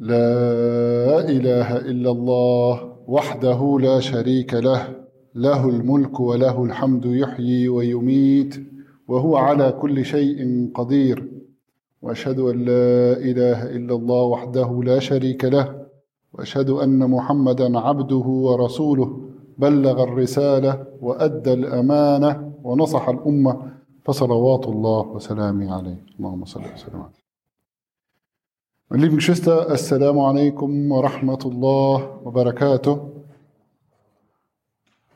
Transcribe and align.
لا 0.00 1.20
إله 1.20 1.76
إلا 1.76 2.10
الله 2.10 2.92
وحده 3.06 3.78
لا 3.80 4.00
شريك 4.00 4.54
له 4.54 4.96
له 5.34 5.68
الملك 5.68 6.20
وله 6.20 6.64
الحمد 6.64 7.04
يحيي 7.04 7.68
ويميت 7.68 8.54
وهو 9.08 9.36
على 9.36 9.72
كل 9.72 10.04
شيء 10.04 10.70
قدير. 10.74 11.28
وأشهد 12.02 12.38
أن 12.38 12.58
لا 12.64 13.12
إله 13.12 13.76
إلا 13.76 13.94
الله 13.94 14.22
وحده 14.22 14.80
لا 14.84 14.98
شريك 14.98 15.44
له 15.44 15.86
وأشهد 16.32 16.70
أن 16.70 17.10
محمدا 17.10 17.78
عبده 17.78 18.26
ورسوله. 18.46 19.20
بلغ 19.58 20.02
الرسالة 20.02 20.84
وأدى 21.00 21.52
الأمانة 21.52 22.52
ونصح 22.64 23.08
الأمة 23.08 23.72
فصلوات 24.04 24.68
الله 24.68 25.06
وسلامه 25.08 25.74
عليه. 25.76 26.06
اللهم 26.18 26.44
صل 26.44 26.60
وسلم. 26.60 27.00
عليه 27.02 27.17
Meine 28.90 29.02
lieben 29.02 29.16
Geschwister, 29.16 29.68
Assalamu 29.68 30.24
alaikum 30.24 30.88
wa 30.88 31.00
rahmatullah 31.00 32.24
wa 32.24 32.30
barakatuh. 32.30 32.98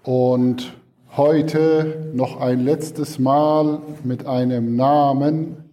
Und 0.02 0.74
heute 1.16 2.10
noch 2.12 2.38
ein 2.38 2.66
letztes 2.66 3.18
Mal 3.18 3.80
mit 4.04 4.26
einem 4.26 4.76
Namen, 4.76 5.70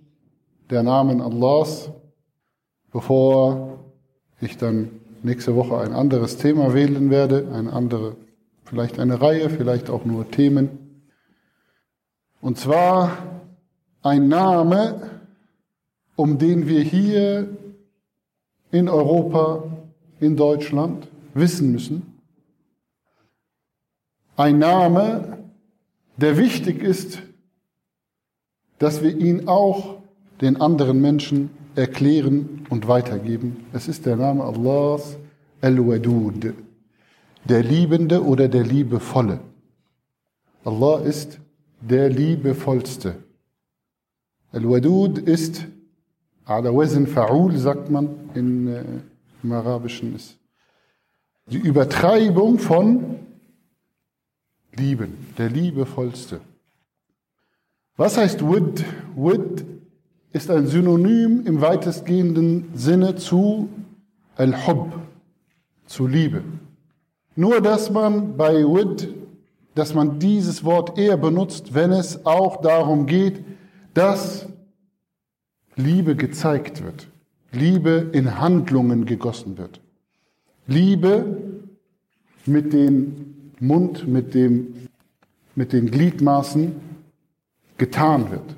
der 0.70 0.84
Namen 0.84 1.20
Allahs, 1.20 1.92
bevor 2.94 3.80
ich 4.40 4.56
dann 4.56 4.92
nächste 5.22 5.58
Woche 5.58 5.78
ein 5.80 5.92
anderes 5.92 6.38
Thema 6.38 6.74
wählen 6.74 7.10
werde, 7.10 7.50
eine 7.54 7.74
andere, 7.74 8.16
vielleicht 8.64 8.98
eine 8.98 9.20
Reihe, 9.20 9.50
vielleicht 9.50 9.90
auch 9.90 10.06
nur 10.06 10.32
Themen. 10.32 11.04
Und 12.40 12.58
zwar 12.58 13.12
ein 14.04 14.30
Name, 14.30 15.20
um 16.16 16.38
den 16.38 16.66
wir 16.66 16.82
hier 16.82 17.50
in 18.72 18.88
Europa, 18.88 19.64
in 20.20 20.36
Deutschland 20.36 21.08
wissen 21.34 21.72
müssen. 21.72 22.20
Ein 24.36 24.60
Name, 24.60 25.40
der 26.18 26.38
wichtig 26.38 26.82
ist, 26.82 27.22
dass 28.78 29.04
wir 29.04 29.16
ihn 29.18 29.48
auch 29.48 29.98
den 30.42 30.62
anderen 30.62 31.02
Menschen 31.02 31.50
erklären 31.76 32.66
und 32.70 32.88
weitergeben. 32.88 33.66
Es 33.74 33.88
ist 33.88 34.06
der 34.06 34.16
Name 34.16 34.44
Allahs 34.44 35.18
Al-Wadud, 35.62 36.54
der 37.46 37.64
Liebende 37.64 38.24
oder 38.24 38.48
der 38.48 38.64
Liebevolle. 38.64 39.42
Allah 40.64 41.02
ist 41.02 41.40
der 41.82 42.10
Liebevollste. 42.10 43.16
Al-Wadud 44.52 45.20
ist 45.20 45.66
Ala 46.50 46.74
wazn 46.74 47.06
fa'ul 47.06 47.56
sagt 47.58 47.92
man 47.92 48.10
in, 48.34 48.68
äh, 48.68 48.84
im 49.44 49.52
Arabischen 49.52 50.16
ist 50.16 50.40
die 51.52 51.58
Übertreibung 51.58 52.58
von 52.58 53.18
lieben, 54.76 55.28
der 55.38 55.50
liebevollste. 55.50 56.42
Was 57.98 58.18
heißt 58.18 58.44
Wud? 58.44 58.84
Wud 59.16 59.64
ist 60.32 60.50
ein 60.50 60.66
Synonym 60.66 61.46
im 61.46 61.62
weitestgehenden 61.62 62.72
Sinne 62.74 63.16
zu 63.16 63.70
Al-Hub, 64.36 64.94
zu 65.86 66.08
Liebe. 66.08 66.44
Nur 67.36 67.62
dass 67.62 67.92
man 67.92 68.38
bei 68.38 68.64
Wud, 68.64 69.08
dass 69.76 69.94
man 69.94 70.18
dieses 70.18 70.64
Wort 70.64 70.98
eher 70.98 71.18
benutzt, 71.18 71.76
wenn 71.76 71.92
es 71.92 72.26
auch 72.26 72.62
darum 72.62 73.06
geht, 73.06 73.44
dass 73.94 74.48
Liebe 75.80 76.16
gezeigt 76.18 76.84
wird, 76.84 77.08
Liebe 77.52 78.10
in 78.12 78.40
Handlungen 78.40 79.06
gegossen 79.06 79.58
wird, 79.58 79.80
Liebe 80.68 81.38
mit 82.46 82.74
dem 82.74 83.54
Mund, 83.60 84.06
mit, 84.08 84.34
dem, 84.34 84.88
mit 85.56 85.72
den 85.72 85.90
Gliedmaßen 85.90 86.76
getan 87.78 88.30
wird. 88.30 88.56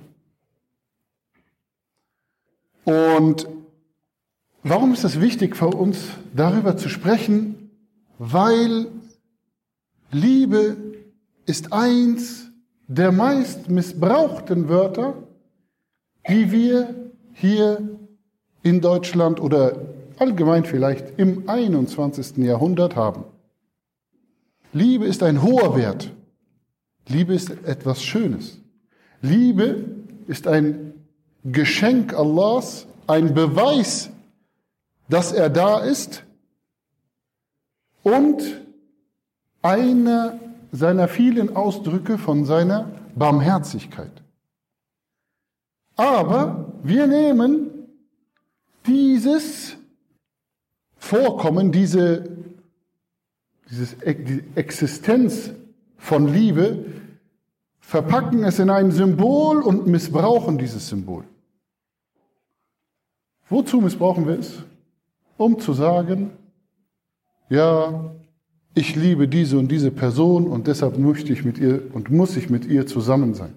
Und 2.86 3.48
warum 4.64 4.94
ist 4.94 5.04
es 5.04 5.22
wichtig 5.22 5.56
für 5.56 5.68
uns, 5.68 6.00
darüber 6.36 6.76
zu 6.76 6.90
sprechen? 6.90 7.70
Weil 8.18 8.88
Liebe 10.12 10.76
ist 11.46 11.72
eins 11.72 12.52
der 12.88 13.12
meist 13.12 13.70
missbrauchten 13.70 14.68
Wörter, 14.68 15.14
die 16.28 16.52
wir 16.52 17.01
hier 17.42 17.82
in 18.64 18.80
Deutschland 18.80 19.42
oder 19.42 19.76
allgemein 20.18 20.64
vielleicht 20.64 21.20
im 21.20 21.50
21. 21.50 22.38
Jahrhundert 22.38 22.96
haben. 22.96 23.24
Liebe 24.72 25.06
ist 25.06 25.24
ein 25.24 25.42
hoher 25.42 25.76
Wert. 25.76 26.12
Liebe 27.08 27.34
ist 27.34 27.50
etwas 27.66 28.04
Schönes. 28.04 28.60
Liebe 29.22 29.86
ist 30.28 30.48
ein 30.48 30.94
Geschenk 31.44 32.14
Allahs, 32.14 32.86
ein 33.08 33.34
Beweis, 33.34 34.12
dass 35.10 35.32
er 35.32 35.50
da 35.50 35.80
ist 35.80 36.24
und 38.04 38.62
einer 39.62 40.40
seiner 40.72 41.08
vielen 41.08 41.56
Ausdrücke 41.56 42.18
von 42.18 42.46
seiner 42.46 42.92
Barmherzigkeit. 43.16 44.21
Aber 46.02 46.74
wir 46.82 47.06
nehmen 47.06 47.70
dieses 48.88 49.78
Vorkommen, 50.98 51.72
diese, 51.72 52.28
dieses, 53.70 53.96
die 54.00 54.44
Existenz 54.56 55.52
von 56.00 56.28
Liebe, 56.28 56.86
verpacken 57.82 58.44
es 58.44 58.58
in 58.58 58.72
ein 58.72 58.90
Symbol 58.90 59.62
und 59.62 59.86
missbrauchen 59.86 60.58
dieses 60.58 60.90
Symbol. 60.90 61.24
Wozu 63.48 63.80
missbrauchen 63.80 64.26
wir 64.26 64.40
es? 64.40 64.64
Um 65.38 65.60
zu 65.60 65.74
sagen, 65.74 66.32
ja, 67.48 68.12
ich 68.74 68.96
liebe 68.96 69.28
diese 69.28 69.60
und 69.60 69.68
diese 69.72 69.92
Person 69.92 70.48
und 70.48 70.66
deshalb 70.66 70.98
möchte 70.98 71.32
ich 71.32 71.46
mit 71.46 71.60
ihr 71.60 71.94
und 71.94 72.10
muss 72.10 72.38
ich 72.38 72.50
mit 72.50 72.66
ihr 72.66 72.88
zusammen 72.88 73.36
sein. 73.36 73.54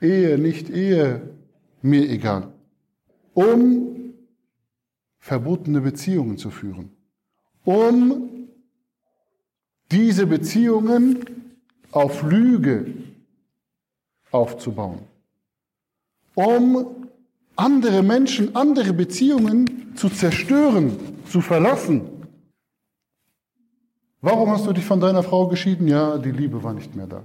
Ehe, 0.00 0.38
nicht 0.38 0.70
Ehe, 0.70 1.28
mir 1.82 2.08
egal. 2.08 2.52
Um 3.34 4.14
verbotene 5.18 5.80
Beziehungen 5.80 6.38
zu 6.38 6.50
führen. 6.50 6.90
Um 7.64 8.48
diese 9.90 10.26
Beziehungen 10.26 11.24
auf 11.90 12.22
Lüge 12.22 12.94
aufzubauen. 14.30 15.00
Um 16.34 17.08
andere 17.56 18.02
Menschen, 18.02 18.54
andere 18.54 18.92
Beziehungen 18.92 19.94
zu 19.96 20.08
zerstören, 20.08 20.96
zu 21.26 21.40
verlassen. 21.40 22.02
Warum 24.20 24.50
hast 24.50 24.66
du 24.66 24.72
dich 24.72 24.84
von 24.84 25.00
deiner 25.00 25.22
Frau 25.22 25.48
geschieden? 25.48 25.88
Ja, 25.88 26.18
die 26.18 26.30
Liebe 26.30 26.62
war 26.62 26.74
nicht 26.74 26.94
mehr 26.94 27.06
da. 27.06 27.24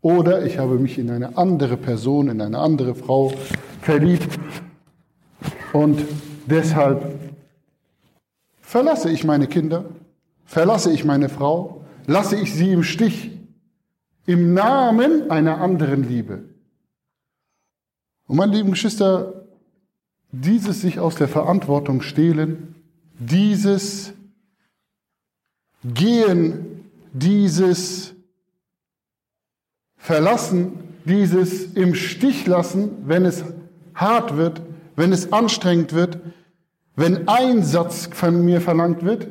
Oder 0.00 0.44
ich 0.44 0.58
habe 0.58 0.78
mich 0.78 0.98
in 0.98 1.10
eine 1.10 1.36
andere 1.36 1.76
Person, 1.76 2.28
in 2.28 2.40
eine 2.40 2.58
andere 2.58 2.94
Frau 2.94 3.32
verliebt 3.80 4.38
und 5.72 6.04
deshalb 6.46 7.14
verlasse 8.60 9.10
ich 9.10 9.24
meine 9.24 9.46
Kinder, 9.46 9.84
verlasse 10.44 10.92
ich 10.92 11.04
meine 11.04 11.28
Frau, 11.28 11.84
lasse 12.06 12.36
ich 12.36 12.54
sie 12.54 12.72
im 12.72 12.82
Stich 12.82 13.30
im 14.26 14.54
Namen 14.54 15.30
einer 15.30 15.60
anderen 15.60 16.08
Liebe. 16.08 16.44
Und 18.26 18.36
meine 18.36 18.56
lieben 18.56 18.72
Geschwister, 18.72 19.46
dieses 20.32 20.80
sich 20.80 20.98
aus 20.98 21.14
der 21.14 21.28
Verantwortung 21.28 22.02
stehlen, 22.02 22.74
dieses 23.18 24.12
Gehen, 25.84 26.84
dieses 27.12 28.15
Verlassen, 30.06 31.00
dieses 31.04 31.72
im 31.72 31.96
Stich 31.96 32.46
lassen, 32.46 33.08
wenn 33.08 33.24
es 33.24 33.42
hart 33.92 34.36
wird, 34.36 34.62
wenn 34.94 35.12
es 35.12 35.32
anstrengend 35.32 35.94
wird, 35.94 36.20
wenn 36.94 37.26
Einsatz 37.26 38.08
von 38.12 38.44
mir 38.44 38.60
verlangt 38.60 39.04
wird, 39.04 39.26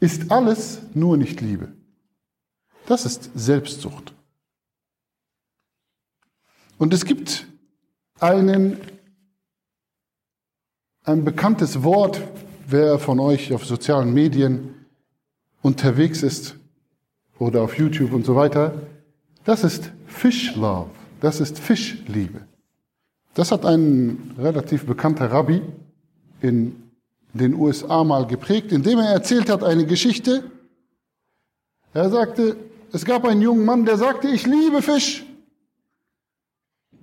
ist 0.00 0.30
alles 0.30 0.82
nur 0.92 1.16
nicht 1.16 1.40
Liebe. 1.40 1.72
Das 2.84 3.06
ist 3.06 3.30
Selbstsucht. 3.34 4.12
Und 6.76 6.92
es 6.92 7.06
gibt 7.06 7.46
einen, 8.20 8.76
ein 11.04 11.24
bekanntes 11.24 11.82
Wort, 11.82 12.20
wer 12.66 12.98
von 12.98 13.18
euch 13.18 13.54
auf 13.54 13.64
sozialen 13.64 14.12
Medien 14.12 14.74
unterwegs 15.62 16.22
ist 16.22 16.56
oder 17.38 17.62
auf 17.62 17.78
YouTube 17.78 18.12
und 18.12 18.26
so 18.26 18.36
weiter, 18.36 18.74
das 19.48 19.64
ist 19.64 19.90
Fish 20.06 20.54
Love. 20.56 20.90
Das 21.22 21.40
ist 21.40 21.58
Fischliebe. 21.58 22.46
Das 23.32 23.50
hat 23.50 23.64
ein 23.64 24.34
relativ 24.36 24.84
bekannter 24.84 25.32
Rabbi 25.32 25.62
in 26.42 26.90
den 27.32 27.54
USA 27.54 28.04
mal 28.04 28.26
geprägt, 28.26 28.72
indem 28.72 28.98
er 28.98 29.08
erzählt 29.08 29.48
hat 29.48 29.64
eine 29.64 29.86
Geschichte. 29.86 30.50
Er 31.94 32.10
sagte, 32.10 32.58
es 32.92 33.06
gab 33.06 33.24
einen 33.24 33.40
jungen 33.40 33.64
Mann, 33.64 33.86
der 33.86 33.96
sagte, 33.96 34.28
ich 34.28 34.46
liebe 34.46 34.82
Fisch. 34.82 35.24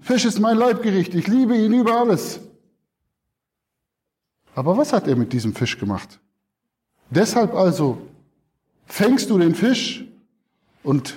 Fisch 0.01 0.25
ist 0.25 0.39
mein 0.39 0.57
Leibgericht, 0.57 1.15
ich 1.15 1.25
liebe 1.25 1.57
ihn 1.57 1.74
über 1.74 2.00
alles. 2.00 2.42
Aber 4.53 4.77
was 4.77 4.94
hat 4.94 5.07
er 5.07 5.15
mit 5.15 5.33
diesem 5.33 5.56
Fisch 5.56 5.80
gemacht? 5.80 6.19
Deshalb 7.09 7.56
also 7.56 7.97
fängst 8.86 9.31
du 9.31 9.39
den 9.39 9.56
Fisch 9.56 10.06
und 10.83 11.15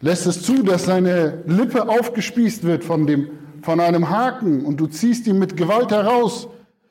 lässt 0.00 0.26
es 0.26 0.42
zu, 0.42 0.62
dass 0.62 0.84
seine 0.84 1.42
Lippe 1.46 1.88
aufgespießt 1.88 2.64
wird 2.64 2.84
von, 2.84 3.06
dem, 3.06 3.30
von 3.62 3.80
einem 3.80 4.08
Haken 4.08 4.64
und 4.64 4.78
du 4.78 4.86
ziehst 4.86 5.26
ihn 5.26 5.38
mit 5.38 5.56
Gewalt 5.56 5.90
heraus, 5.90 6.48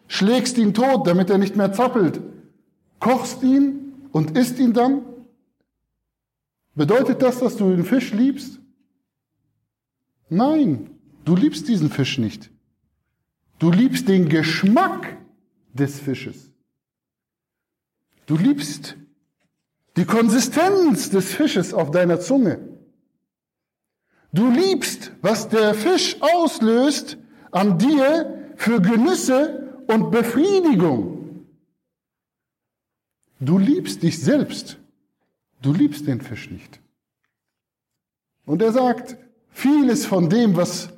schlägst 0.08 0.58
ihn 0.58 0.74
tot, 0.74 1.08
damit 1.08 1.30
er 1.30 1.38
nicht 1.38 1.56
mehr 1.56 1.74
zappelt, 1.74 2.22
kochst 3.00 3.44
ihn 3.44 3.94
und 4.12 4.38
isst 4.38 4.60
ihn 4.60 4.74
dann? 4.74 5.02
Bedeutet 6.76 7.22
das, 7.22 7.40
dass 7.40 7.58
du 7.58 7.70
den 7.70 7.84
Fisch 7.84 8.14
liebst? 8.14 8.60
Nein, 10.30 10.92
du 11.26 11.36
liebst 11.36 11.68
diesen 11.68 11.90
Fisch 11.90 12.18
nicht. 12.20 12.52
Du 13.58 13.72
liebst 13.72 14.08
den 14.08 14.30
Geschmack 14.30 15.18
des 15.74 16.00
Fisches. 16.00 16.52
Du 18.28 18.38
liebst 18.38 18.96
die 19.98 20.06
Konsistenz 20.06 21.10
des 21.10 21.34
Fisches 21.34 21.74
auf 21.74 21.92
deiner 21.92 22.20
Zunge. 22.20 22.69
Du 24.32 24.50
liebst, 24.50 25.12
was 25.22 25.50
der 25.50 25.74
Fisch 25.74 26.18
auslöst 26.22 27.18
an 27.52 27.78
dir 27.78 28.52
für 28.56 28.82
Genüsse 28.82 29.84
und 29.88 30.12
Befriedigung. 30.12 31.46
Du 33.40 33.58
liebst 33.58 34.04
dich 34.04 34.20
selbst. 34.22 34.78
Du 35.62 35.74
liebst 35.74 36.08
den 36.08 36.22
Fisch 36.22 36.52
nicht. 36.52 36.80
Und 38.46 38.62
er 38.62 38.72
sagt, 38.72 39.18
vieles 39.50 40.06
von 40.06 40.30
dem, 40.30 40.56
was 40.56 40.90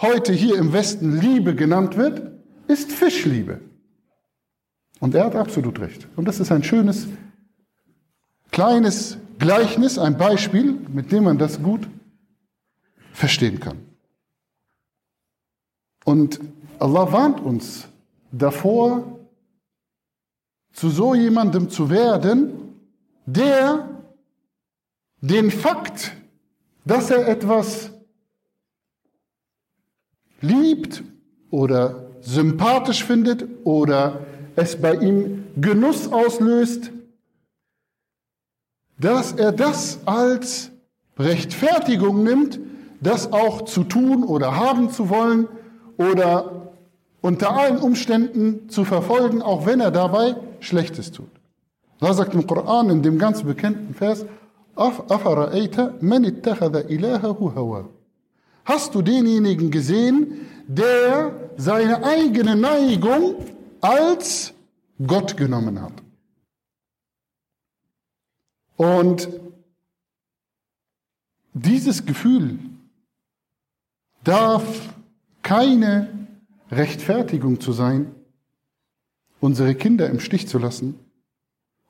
heute 0.00 0.32
hier 0.32 0.56
im 0.56 0.72
Westen 0.72 1.18
Liebe 1.18 1.54
genannt 1.54 1.96
wird, 1.96 2.32
ist 2.66 2.92
Fischliebe. 2.92 3.60
Und 5.00 5.14
er 5.14 5.24
hat 5.24 5.36
absolut 5.36 5.80
recht. 5.80 6.06
Und 6.16 6.26
das 6.26 6.40
ist 6.40 6.52
ein 6.52 6.64
schönes, 6.64 7.08
kleines 8.50 9.18
Gleichnis, 9.38 9.98
ein 9.98 10.18
Beispiel, 10.18 10.72
mit 10.92 11.12
dem 11.12 11.24
man 11.24 11.38
das 11.38 11.62
gut 11.62 11.88
verstehen 13.18 13.58
kann. 13.58 13.78
Und 16.04 16.40
Allah 16.78 17.12
warnt 17.12 17.40
uns 17.40 17.88
davor, 18.30 19.18
zu 20.72 20.88
so 20.88 21.14
jemandem 21.14 21.68
zu 21.68 21.90
werden, 21.90 22.76
der 23.26 23.88
den 25.20 25.50
Fakt, 25.50 26.12
dass 26.84 27.10
er 27.10 27.26
etwas 27.26 27.90
liebt 30.40 31.02
oder 31.50 32.06
sympathisch 32.20 33.04
findet 33.04 33.44
oder 33.64 34.24
es 34.54 34.80
bei 34.80 34.94
ihm 34.94 35.44
Genuss 35.56 36.06
auslöst, 36.12 36.92
dass 39.00 39.32
er 39.32 39.50
das 39.50 39.98
als 40.06 40.70
Rechtfertigung 41.18 42.22
nimmt, 42.22 42.60
das 43.00 43.32
auch 43.32 43.62
zu 43.62 43.84
tun 43.84 44.24
oder 44.24 44.56
haben 44.56 44.90
zu 44.90 45.08
wollen 45.08 45.48
oder 45.96 46.72
unter 47.20 47.56
allen 47.56 47.78
Umständen 47.78 48.68
zu 48.68 48.84
verfolgen, 48.84 49.42
auch 49.42 49.66
wenn 49.66 49.80
er 49.80 49.90
dabei 49.90 50.36
Schlechtes 50.60 51.12
tut. 51.12 51.30
Da 52.00 52.14
sagt 52.14 52.34
im 52.34 52.46
Koran 52.46 52.90
in 52.90 53.02
dem 53.02 53.18
ganz 53.18 53.42
bekannten 53.42 53.94
Vers, 53.94 54.24
Hast 58.64 58.94
du 58.94 59.02
denjenigen 59.02 59.70
gesehen, 59.72 60.46
der 60.68 61.50
seine 61.56 62.04
eigene 62.04 62.54
Neigung 62.54 63.34
als 63.80 64.54
Gott 65.04 65.36
genommen 65.36 65.82
hat. 65.82 65.94
Und 68.76 69.28
dieses 71.54 72.06
Gefühl 72.06 72.60
darf 74.28 74.94
keine 75.42 76.28
Rechtfertigung 76.70 77.60
zu 77.60 77.72
sein, 77.72 78.14
unsere 79.40 79.74
Kinder 79.74 80.10
im 80.10 80.20
Stich 80.20 80.46
zu 80.48 80.58
lassen, 80.58 80.98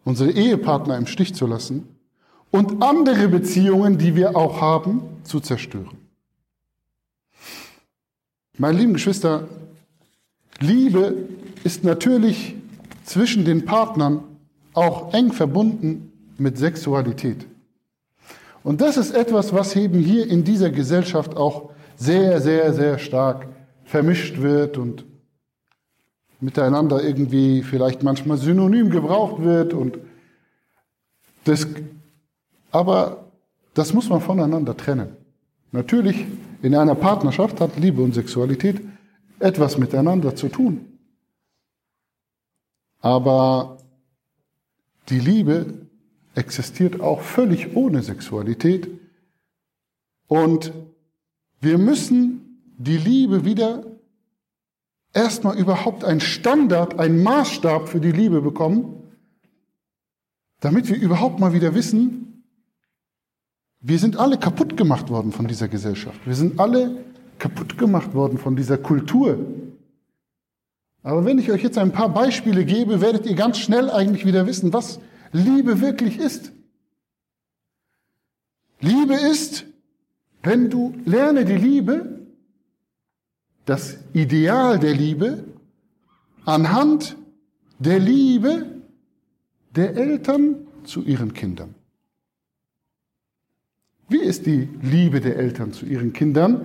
unsere 0.05 0.31
Ehepartner 0.31 0.97
im 0.97 1.09
Stich 1.09 1.35
zu 1.35 1.49
lassen 1.49 1.89
und 2.53 2.81
andere 2.81 3.27
Beziehungen, 3.27 3.99
die 3.99 4.15
wir 4.15 4.37
auch 4.37 4.61
haben, 4.61 5.03
zu 5.25 5.41
zerstören. 5.41 5.99
Meine 8.57 8.79
lieben 8.79 8.93
Geschwister, 8.93 9.49
Liebe 10.61 11.29
ist 11.65 11.83
natürlich 11.83 12.55
zwischen 13.05 13.45
den 13.45 13.65
Partnern 13.65 14.23
auch 14.75 15.13
eng 15.13 15.33
verbunden 15.33 16.13
mit 16.37 16.57
Sexualität. 16.57 17.47
Und 18.63 18.81
das 18.81 18.97
ist 18.97 19.13
etwas, 19.13 19.53
was 19.53 19.75
eben 19.75 19.99
hier 19.99 20.29
in 20.29 20.45
dieser 20.45 20.71
Gesellschaft 20.71 21.37
auch 21.37 21.71
sehr, 21.99 22.41
sehr, 22.41 22.73
sehr 22.73 22.99
stark 22.99 23.49
vermischt 23.85 24.39
wird 24.39 24.79
und 24.79 25.05
miteinander 26.41 27.03
irgendwie 27.03 27.63
vielleicht 27.63 28.03
manchmal 28.03 28.39
synonym 28.39 28.91
gebraucht 28.91 29.43
wird 29.43 29.75
und 29.75 29.99
das, 31.45 31.67
aber 32.71 33.31
das 33.75 33.93
muss 33.93 34.09
man 34.09 34.21
voneinander 34.21 34.77
trennen. 34.77 35.17
Natürlich, 35.73 36.27
in 36.63 36.75
einer 36.75 36.95
Partnerschaft 36.95 37.61
hat 37.61 37.77
Liebe 37.79 38.03
und 38.03 38.15
Sexualität 38.15 38.81
etwas 39.41 39.77
miteinander 39.79 40.35
zu 40.35 40.49
tun. 40.49 40.99
Aber 43.01 43.79
die 45.09 45.21
Liebe 45.21 45.87
existiert 46.35 47.01
auch 47.01 47.21
völlig 47.21 47.77
ohne 47.77 48.03
Sexualität. 48.03 48.89
Und 50.27 50.73
wir 51.61 51.79
müssen 51.79 52.63
die 52.79 52.97
Liebe 52.97 53.45
wieder 53.45 53.85
erstmal 55.13 55.59
überhaupt 55.59 56.05
ein 56.05 56.21
Standard, 56.21 56.99
ein 56.99 57.23
Maßstab 57.23 57.89
für 57.89 58.01
die 58.01 58.13
Liebe 58.13 58.41
bekommen, 58.41 59.03
damit 60.61 60.89
wir 60.89 60.97
überhaupt 60.97 61.41
mal 61.41 61.53
wieder 61.53 61.75
wissen, 61.75 62.45
wir 63.81 63.99
sind 63.99 64.17
alle 64.17 64.39
kaputt 64.39 64.77
gemacht 64.77 65.09
worden 65.09 65.33
von 65.33 65.47
dieser 65.47 65.69
Gesellschaft. 65.69 66.21
Wir 66.27 66.35
sind 66.35 66.59
alle 66.59 67.05
kaputt 67.39 67.79
gemacht 67.79 68.13
worden 68.15 68.39
von 68.39 68.57
dieser 68.57 68.77
Kultur. 68.77 69.39
Aber 71.03 71.25
wenn 71.25 71.39
ich 71.39 71.51
euch 71.53 71.63
jetzt 71.63 71.79
ein 71.79 71.93
paar 71.93 72.09
Beispiele 72.09 72.65
gebe, 72.65 73.01
werdet 73.01 73.25
ihr 73.27 73.37
ganz 73.37 73.59
schnell 73.59 73.89
eigentlich 73.91 74.27
wieder 74.27 74.47
wissen, 74.47 74.73
was 74.73 74.99
Liebe 75.33 75.81
wirklich 75.81 76.19
ist. 76.19 76.53
Liebe 78.81 79.15
ist, 79.15 79.65
wenn 80.49 80.71
du 80.71 80.95
lerne 81.05 81.45
die 81.45 81.59
Liebe, 81.59 82.21
das 83.67 83.99
Ideal 84.15 84.79
der 84.79 84.95
Liebe, 84.95 85.45
anhand 86.47 87.19
der 87.79 87.99
Liebe 87.99 88.65
der 89.77 89.95
Eltern 89.95 90.67
zu 90.85 91.03
ihren 91.03 91.35
Kindern. 91.35 91.75
Wie 94.09 94.23
ist 94.23 94.47
die 94.47 94.71
Liebe 94.81 95.21
der 95.21 95.37
Eltern 95.37 95.75
zu 95.75 95.85
ihren 95.85 96.15
Kindern? 96.15 96.63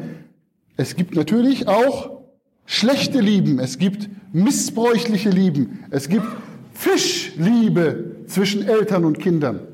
Es 0.78 0.96
gibt 0.96 1.14
natürlich 1.14 1.68
auch 1.68 2.22
schlechte 2.66 3.20
Lieben, 3.20 3.60
es 3.60 3.80
gibt 3.80 4.10
missbräuchliche 4.32 5.30
Lieben, 5.30 5.84
es 5.90 6.08
gibt 6.08 6.28
Fischliebe 6.72 8.16
zwischen 8.28 8.66
Eltern 8.66 9.04
und 9.04 9.20
Kindern. 9.20 9.73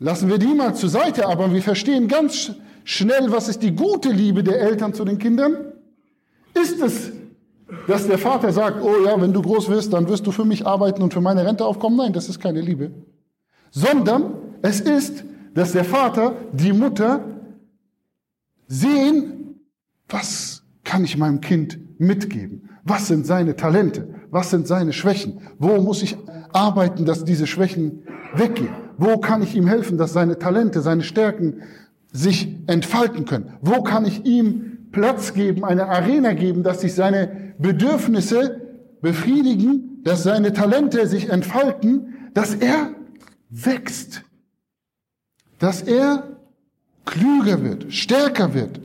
Lassen 0.00 0.28
wir 0.28 0.38
die 0.38 0.54
mal 0.54 0.74
zur 0.74 0.88
Seite, 0.88 1.26
aber 1.26 1.52
wir 1.52 1.62
verstehen 1.62 2.06
ganz 2.06 2.52
schnell, 2.84 3.30
was 3.30 3.48
ist 3.48 3.62
die 3.62 3.74
gute 3.74 4.10
Liebe 4.10 4.44
der 4.44 4.60
Eltern 4.60 4.94
zu 4.94 5.04
den 5.04 5.18
Kindern? 5.18 5.72
Ist 6.54 6.80
es, 6.80 7.12
dass 7.86 8.06
der 8.06 8.18
Vater 8.18 8.52
sagt, 8.52 8.82
oh 8.82 9.04
ja, 9.04 9.20
wenn 9.20 9.32
du 9.32 9.42
groß 9.42 9.68
wirst, 9.68 9.92
dann 9.92 10.08
wirst 10.08 10.26
du 10.26 10.30
für 10.30 10.44
mich 10.44 10.66
arbeiten 10.66 11.02
und 11.02 11.12
für 11.12 11.20
meine 11.20 11.44
Rente 11.44 11.64
aufkommen? 11.64 11.96
Nein, 11.96 12.12
das 12.12 12.28
ist 12.28 12.40
keine 12.40 12.60
Liebe. 12.60 12.92
Sondern 13.70 14.34
es 14.62 14.80
ist, 14.80 15.24
dass 15.54 15.72
der 15.72 15.84
Vater, 15.84 16.34
die 16.52 16.72
Mutter 16.72 17.24
sehen, 18.68 19.60
was 20.08 20.62
kann 20.84 21.04
ich 21.04 21.18
meinem 21.18 21.40
Kind 21.40 21.78
mitgeben? 22.00 22.70
Was 22.84 23.08
sind 23.08 23.26
seine 23.26 23.56
Talente? 23.56 24.14
Was 24.30 24.50
sind 24.50 24.66
seine 24.66 24.92
Schwächen? 24.92 25.40
Wo 25.58 25.80
muss 25.82 26.02
ich 26.02 26.16
arbeiten, 26.52 27.04
dass 27.04 27.24
diese 27.24 27.46
Schwächen 27.46 28.04
weggehen? 28.34 28.87
Wo 28.98 29.16
kann 29.18 29.42
ich 29.42 29.54
ihm 29.54 29.68
helfen, 29.68 29.96
dass 29.96 30.12
seine 30.12 30.38
Talente, 30.38 30.82
seine 30.82 31.04
Stärken 31.04 31.62
sich 32.12 32.54
entfalten 32.66 33.24
können? 33.24 33.54
Wo 33.60 33.82
kann 33.82 34.04
ich 34.04 34.24
ihm 34.26 34.88
Platz 34.90 35.34
geben, 35.34 35.64
eine 35.64 35.86
Arena 35.86 36.32
geben, 36.32 36.64
dass 36.64 36.80
sich 36.80 36.94
seine 36.94 37.54
Bedürfnisse 37.58 38.60
befriedigen, 39.00 40.02
dass 40.02 40.24
seine 40.24 40.52
Talente 40.52 41.06
sich 41.06 41.30
entfalten, 41.30 42.30
dass 42.34 42.54
er 42.56 42.90
wächst, 43.50 44.22
dass 45.60 45.82
er 45.82 46.36
klüger 47.04 47.62
wird, 47.62 47.92
stärker 47.92 48.52
wird, 48.52 48.80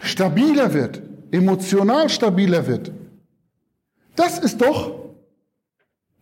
stabiler 0.00 0.72
wird, 0.72 1.02
emotional 1.32 2.08
stabiler 2.08 2.68
wird. 2.68 2.92
Das 4.14 4.38
ist 4.38 4.60
doch 4.60 5.03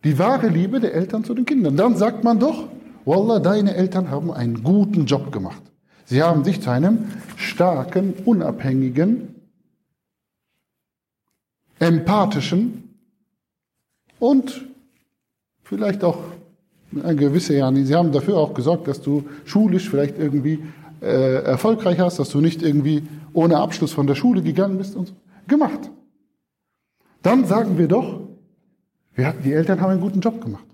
die 0.03 0.19
wahre 0.19 0.47
Liebe 0.47 0.79
der 0.79 0.93
Eltern 0.93 1.23
zu 1.23 1.33
den 1.33 1.45
Kindern. 1.45 1.77
Dann 1.77 1.95
sagt 1.95 2.23
man 2.23 2.39
doch, 2.39 2.67
Wallah, 3.05 3.39
deine 3.39 3.75
Eltern 3.75 4.09
haben 4.09 4.31
einen 4.31 4.63
guten 4.63 5.05
Job 5.05 5.31
gemacht. 5.31 5.61
Sie 6.05 6.21
haben 6.21 6.43
dich 6.43 6.61
zu 6.61 6.69
einem 6.69 7.11
starken, 7.37 8.13
unabhängigen, 8.25 9.35
empathischen 11.79 12.95
und 14.19 14.65
vielleicht 15.63 16.03
auch 16.03 16.19
ein 17.03 17.17
gewisser 17.17 17.55
Jahr, 17.55 17.73
sie 17.73 17.95
haben 17.95 18.11
dafür 18.11 18.37
auch 18.37 18.53
gesorgt, 18.53 18.87
dass 18.87 19.01
du 19.01 19.25
schulisch 19.45 19.89
vielleicht 19.89 20.19
irgendwie 20.19 20.63
äh, 21.01 21.43
erfolgreich 21.43 21.99
hast, 21.99 22.19
dass 22.19 22.29
du 22.29 22.39
nicht 22.39 22.61
irgendwie 22.61 23.03
ohne 23.33 23.57
Abschluss 23.57 23.91
von 23.91 24.05
der 24.05 24.15
Schule 24.15 24.41
gegangen 24.41 24.77
bist 24.77 24.95
und 24.95 25.07
so. 25.07 25.13
Gemacht. 25.47 25.89
Dann 27.21 27.45
sagen 27.45 27.77
wir 27.77 27.87
doch, 27.87 28.21
wir 29.15 29.27
hatten, 29.27 29.43
die 29.43 29.53
Eltern 29.53 29.81
haben 29.81 29.91
einen 29.91 30.01
guten 30.01 30.21
Job 30.21 30.41
gemacht. 30.41 30.65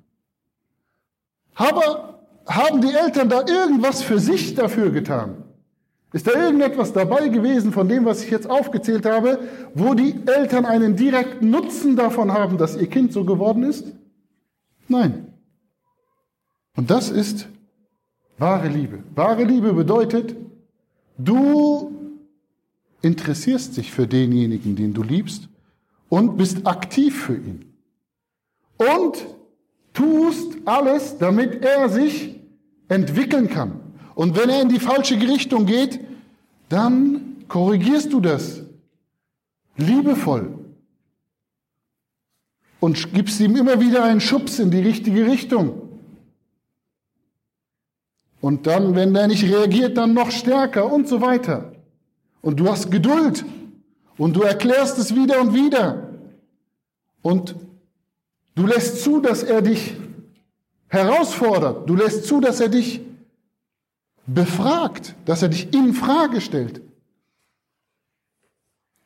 Aber 1.55 2.19
haben 2.46 2.81
die 2.81 2.93
Eltern 2.93 3.29
da 3.29 3.46
irgendwas 3.46 4.01
für 4.01 4.19
sich 4.19 4.55
dafür 4.55 4.91
getan? 4.91 5.43
Ist 6.12 6.25
da 6.25 6.31
irgendetwas 6.31 6.91
dabei 6.93 7.27
gewesen 7.27 7.72
von 7.72 7.88
dem, 7.88 8.05
was 8.05 8.24
ich 8.24 8.31
jetzt 8.31 8.50
aufgezählt 8.50 9.05
habe, 9.05 9.39
wo 9.75 9.93
die 9.93 10.15
Eltern 10.25 10.65
einen 10.65 10.96
direkten 10.96 11.51
Nutzen 11.51 11.96
davon 11.96 12.34
haben, 12.34 12.58
dass 12.58 12.75
ihr 12.75 12.88
Kind 12.88 13.13
so 13.13 13.25
geworden 13.25 13.63
ist? 13.63 13.86
Nein. 14.88 15.27
Und 16.75 16.89
das 16.89 17.12
ist 17.12 17.48
wahre 18.39 18.69
Liebe. 18.69 19.03
Wahre 19.13 19.43
Liebe 19.43 19.74
bedeutet, 19.74 20.36
du 21.17 21.91
interessierst 23.01 23.77
dich 23.77 23.91
für 23.91 24.08
denjenigen, 24.08 24.75
den 24.75 24.93
du 24.93 25.03
liebst 25.03 25.48
und 26.08 26.38
bist 26.38 26.65
aktiv 26.65 27.22
für 27.22 27.36
ihn. 27.36 27.68
Und 28.79 29.27
tust 29.93 30.57
alles, 30.65 31.17
damit 31.17 31.63
er 31.63 31.89
sich 31.89 32.39
entwickeln 32.88 33.50
kann. 33.50 33.79
Und 34.15 34.38
wenn 34.38 34.50
er 34.50 34.62
in 34.62 34.69
die 34.69 34.79
falsche 34.79 35.15
Richtung 35.15 35.65
geht, 35.65 36.00
dann 36.69 37.43
korrigierst 37.48 38.13
du 38.13 38.21
das 38.21 38.62
liebevoll 39.75 40.57
und 42.79 43.13
gibst 43.13 43.39
ihm 43.39 43.55
immer 43.55 43.81
wieder 43.81 44.03
einen 44.03 44.21
Schubs 44.21 44.59
in 44.59 44.71
die 44.71 44.81
richtige 44.81 45.25
Richtung. 45.25 45.89
Und 48.41 48.67
dann, 48.67 48.95
wenn 48.95 49.13
er 49.15 49.27
nicht 49.27 49.43
reagiert, 49.43 49.98
dann 49.98 50.13
noch 50.13 50.31
stärker 50.31 50.91
und 50.91 51.07
so 51.07 51.19
weiter. 51.19 51.74
Und 52.41 52.59
du 52.59 52.69
hast 52.69 52.89
Geduld 52.89 53.43
und 54.17 54.36
du 54.36 54.43
erklärst 54.43 54.98
es 54.98 55.13
wieder 55.13 55.41
und 55.41 55.53
wieder. 55.53 56.09
Und 57.21 57.55
du 58.59 58.67
lässt 58.67 59.01
zu, 59.01 59.21
dass 59.21 59.41
er 59.41 59.61
dich 59.61 59.95
herausfordert. 60.89 61.89
Du 61.89 61.95
lässt 61.95 62.25
zu, 62.25 62.41
dass 62.41 62.59
er 62.59 62.67
dich 62.67 62.99
befragt, 64.27 65.15
dass 65.25 65.41
er 65.41 65.47
dich 65.47 65.73
in 65.73 65.93
Frage 65.93 66.41
stellt. 66.41 66.81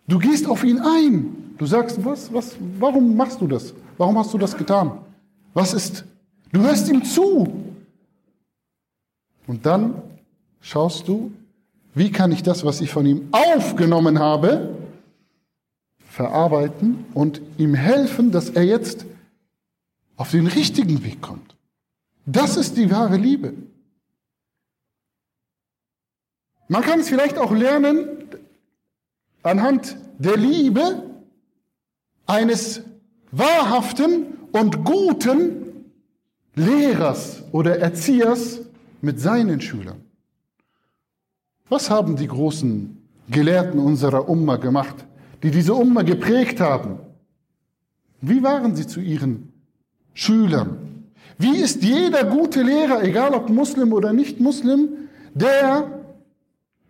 Du 0.08 0.18
gehst 0.18 0.48
auf 0.48 0.64
ihn 0.64 0.80
ein. 0.80 1.54
Du 1.58 1.68
sagst, 1.68 2.04
was, 2.04 2.34
was, 2.34 2.56
warum 2.80 3.16
machst 3.16 3.40
du 3.42 3.48
das? 3.48 3.74
Warum 3.98 4.18
hast 4.18 4.34
du 4.34 4.40
das 4.40 4.58
getan? 4.58 4.98
Was 5.54 5.74
ist? 5.74 6.04
Du 6.52 6.62
hörst 6.62 6.90
ihm 6.90 7.04
zu. 7.04 7.64
Und 9.46 9.66
dann 9.66 10.02
schaust 10.62 11.08
du, 11.08 11.32
wie 11.94 12.12
kann 12.12 12.32
ich 12.32 12.42
das, 12.42 12.66
was 12.66 12.82
ich 12.82 12.90
von 12.90 13.06
ihm 13.06 13.30
aufgenommen 13.32 14.18
habe, 14.18 14.76
verarbeiten 16.10 17.06
und 17.14 17.40
ihm 17.58 17.76
helfen, 17.76 18.32
dass 18.32 18.50
er 18.50 18.64
jetzt 18.64 19.06
auf 20.16 20.32
den 20.32 20.48
richtigen 20.48 21.04
Weg 21.04 21.22
kommt. 21.22 21.56
Das 22.26 22.58
ist 22.58 22.78
die 22.78 22.90
wahre 22.90 23.18
Liebe. 23.18 23.54
Man 26.68 26.82
kann 26.82 27.02
es 27.02 27.10
vielleicht 27.10 27.38
auch 27.38 27.52
lernen 27.52 28.08
anhand 29.44 29.98
der 30.18 30.38
Liebe 30.38 31.04
eines 32.26 32.82
wahrhaften 33.32 34.38
und 34.52 34.84
guten 34.84 35.92
Lehrers 36.56 37.44
oder 37.52 37.80
Erziehers 37.80 38.62
mit 39.02 39.20
seinen 39.20 39.60
Schülern. 39.60 40.02
Was 41.68 41.90
haben 41.90 42.16
die 42.16 42.28
großen 42.28 42.98
Gelehrten 43.30 43.80
unserer 43.80 44.30
Umma 44.30 44.58
gemacht, 44.58 45.06
die 45.42 45.52
diese 45.52 45.74
Umma 45.74 46.04
geprägt 46.04 46.60
haben? 46.60 47.00
Wie 48.22 48.44
waren 48.44 48.76
sie 48.76 48.88
zu 48.88 49.02
ihren 49.02 49.53
Schülern? 50.14 50.78
Wie 51.38 51.58
ist 51.58 51.84
jeder 51.84 52.24
gute 52.24 52.62
Lehrer, 52.62 53.04
egal 53.04 53.34
ob 53.34 53.50
Muslim 53.50 53.94
oder 53.94 54.14
nicht 54.14 54.40
Muslim, 54.40 54.90
der 55.34 56.02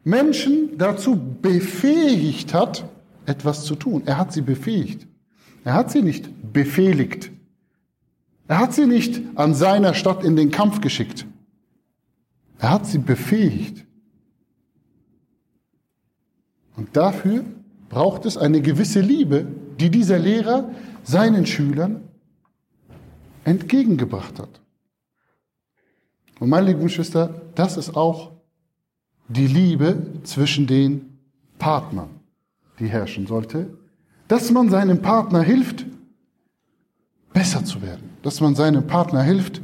Menschen 0.03 0.77
dazu 0.77 1.19
befähigt 1.41 2.53
hat, 2.53 2.85
etwas 3.25 3.63
zu 3.63 3.75
tun? 3.75 4.03
Er 4.05 4.17
hat 4.17 4.33
sie 4.33 4.41
befähigt. 4.41 5.07
Er 5.63 5.75
hat 5.75 5.91
sie 5.91 6.01
nicht 6.01 6.53
befehligt. 6.53 7.31
Er 8.47 8.59
hat 8.59 8.73
sie 8.73 8.85
nicht 8.85 9.21
an 9.35 9.53
seiner 9.53 9.93
Stadt 9.93 10.23
in 10.23 10.35
den 10.35 10.51
Kampf 10.51 10.81
geschickt. 10.81 11.25
Er 12.59 12.71
hat 12.71 12.85
sie 12.85 12.97
befähigt. 12.97 13.85
Und 16.75 16.95
dafür 16.97 17.43
braucht 17.89 18.25
es 18.25 18.37
eine 18.37 18.61
gewisse 18.61 18.99
Liebe, 18.99 19.47
die 19.79 19.89
dieser 19.89 20.19
Lehrer 20.19 20.71
seinen 21.03 21.45
Schülern 21.45 22.01
entgegengebracht 23.45 24.39
hat. 24.39 24.61
Und 26.39 26.49
meine 26.49 26.67
lieben 26.67 26.83
Geschwister, 26.83 27.41
das 27.55 27.77
ist 27.77 27.95
auch 27.95 28.31
die 29.27 29.47
Liebe 29.47 29.97
zwischen 30.23 30.67
den 30.67 31.17
Partnern, 31.59 32.09
die 32.79 32.87
herrschen 32.87 33.27
sollte, 33.27 33.77
dass 34.27 34.51
man 34.51 34.69
seinem 34.69 35.01
Partner 35.01 35.41
hilft, 35.41 35.85
besser 37.33 37.63
zu 37.63 37.81
werden, 37.81 38.09
dass 38.21 38.41
man 38.41 38.55
seinem 38.55 38.85
Partner 38.87 39.21
hilft, 39.21 39.61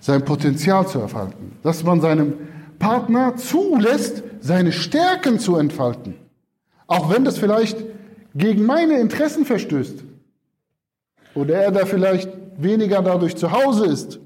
sein 0.00 0.24
Potenzial 0.24 0.86
zu 0.86 1.00
entfalten, 1.00 1.52
dass 1.62 1.84
man 1.84 2.00
seinem 2.00 2.34
Partner 2.78 3.36
zulässt, 3.36 4.22
seine 4.40 4.72
Stärken 4.72 5.38
zu 5.38 5.56
entfalten, 5.56 6.14
auch 6.86 7.10
wenn 7.12 7.24
das 7.24 7.38
vielleicht 7.38 7.78
gegen 8.34 8.66
meine 8.66 8.98
Interessen 8.98 9.44
verstößt 9.44 10.04
oder 11.34 11.62
er 11.62 11.70
da 11.70 11.86
vielleicht 11.86 12.30
weniger 12.56 13.02
dadurch 13.02 13.36
zu 13.36 13.50
Hause 13.52 13.86
ist 13.86 14.20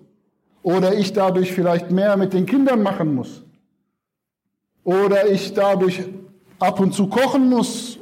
oder 0.62 0.94
ich 0.94 1.12
dadurch 1.12 1.52
vielleicht 1.52 1.90
mehr 1.90 2.16
mit 2.16 2.32
den 2.32 2.46
Kindern 2.46 2.82
machen 2.82 3.14
muss 3.14 3.44
oder 4.84 5.28
ich 5.28 5.52
dadurch 5.54 6.04
ab 6.58 6.80
und 6.80 6.92
zu 6.92 7.08
kochen 7.08 7.48
muss 7.48 7.98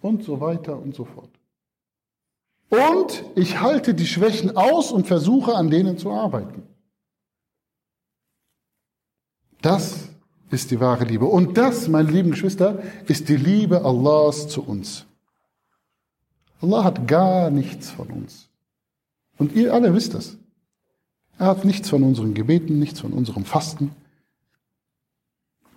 und 0.00 0.22
so 0.24 0.40
weiter 0.40 0.78
und 0.78 0.94
so 0.94 1.04
fort. 1.04 1.30
Und 2.68 3.24
ich 3.34 3.60
halte 3.60 3.94
die 3.94 4.06
Schwächen 4.06 4.56
aus 4.56 4.92
und 4.92 5.06
versuche 5.06 5.54
an 5.54 5.70
denen 5.70 5.98
zu 5.98 6.10
arbeiten. 6.10 6.62
Das 9.62 10.08
ist 10.50 10.70
die 10.70 10.80
wahre 10.80 11.04
Liebe. 11.04 11.26
Und 11.26 11.56
das, 11.56 11.88
meine 11.88 12.10
lieben 12.10 12.32
Geschwister, 12.32 12.82
ist 13.06 13.28
die 13.28 13.36
Liebe 13.36 13.84
Allahs 13.84 14.48
zu 14.48 14.62
uns. 14.62 15.06
Allah 16.60 16.84
hat 16.84 17.06
gar 17.06 17.50
nichts 17.50 17.90
von 17.90 18.08
uns. 18.08 18.48
Und 19.38 19.54
ihr 19.54 19.74
alle 19.74 19.94
wisst 19.94 20.14
das. 20.14 20.36
Er 21.38 21.46
hat 21.46 21.64
nichts 21.64 21.90
von 21.90 22.02
unseren 22.02 22.34
Gebeten, 22.34 22.78
nichts 22.78 23.00
von 23.00 23.12
unserem 23.12 23.44
Fasten. 23.44 23.90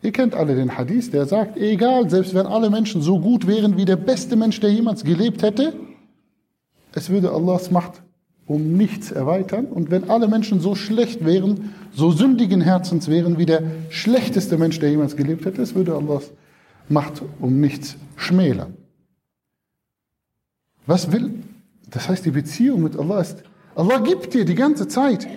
Ihr 0.01 0.13
kennt 0.13 0.33
alle 0.33 0.55
den 0.55 0.77
Hadith, 0.77 1.11
der 1.11 1.25
sagt, 1.25 1.57
egal, 1.57 2.09
selbst 2.09 2.33
wenn 2.33 2.45
alle 2.45 2.69
Menschen 2.69 3.01
so 3.01 3.19
gut 3.19 3.47
wären 3.47 3.75
wie 3.75 3.83
der 3.83 3.97
beste 3.97 4.37
Mensch, 4.37 4.59
der 4.61 4.71
jemals 4.71 5.03
gelebt 5.03 5.43
hätte, 5.43 5.73
es 6.93 7.09
würde 7.09 7.31
Allahs 7.31 7.69
Macht 7.69 8.01
um 8.45 8.77
nichts 8.77 9.11
erweitern. 9.11 9.65
Und 9.65 9.91
wenn 9.91 10.09
alle 10.09 10.27
Menschen 10.27 10.61
so 10.61 10.73
schlecht 10.73 11.25
wären, 11.25 11.73
so 11.91 12.11
sündigen 12.11 12.61
Herzens 12.61 13.09
wären 13.09 13.37
wie 13.37 13.45
der 13.45 13.63
schlechteste 13.89 14.57
Mensch, 14.57 14.79
der 14.79 14.89
jemals 14.89 15.17
gelebt 15.17 15.45
hätte, 15.45 15.61
es 15.61 15.75
würde 15.75 15.95
Allahs 15.95 16.31
Macht 16.87 17.21
um 17.39 17.59
nichts 17.59 17.97
schmälern. 18.15 18.73
Was 20.89 21.11
will? 21.11 21.43
Das 21.91 22.09
heißt, 22.09 22.25
die 22.25 22.31
Beziehung 22.31 22.81
mit 22.81 22.97
Allah 22.97 23.21
ist, 23.21 23.43
Allah 23.75 23.99
gibt 23.99 24.33
dir 24.33 24.43
die 24.43 24.55
ganze 24.55 24.87
Zeit 24.87 25.27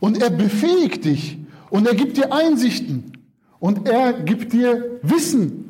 und 0.00 0.20
er 0.20 0.28
befähigt 0.28 1.06
dich 1.06 1.38
und 1.70 1.86
er 1.86 1.94
gibt 1.94 2.18
dir 2.18 2.30
Einsichten 2.30 3.16
und 3.58 3.88
er 3.88 4.12
gibt 4.12 4.52
dir 4.52 5.00
Wissen 5.00 5.62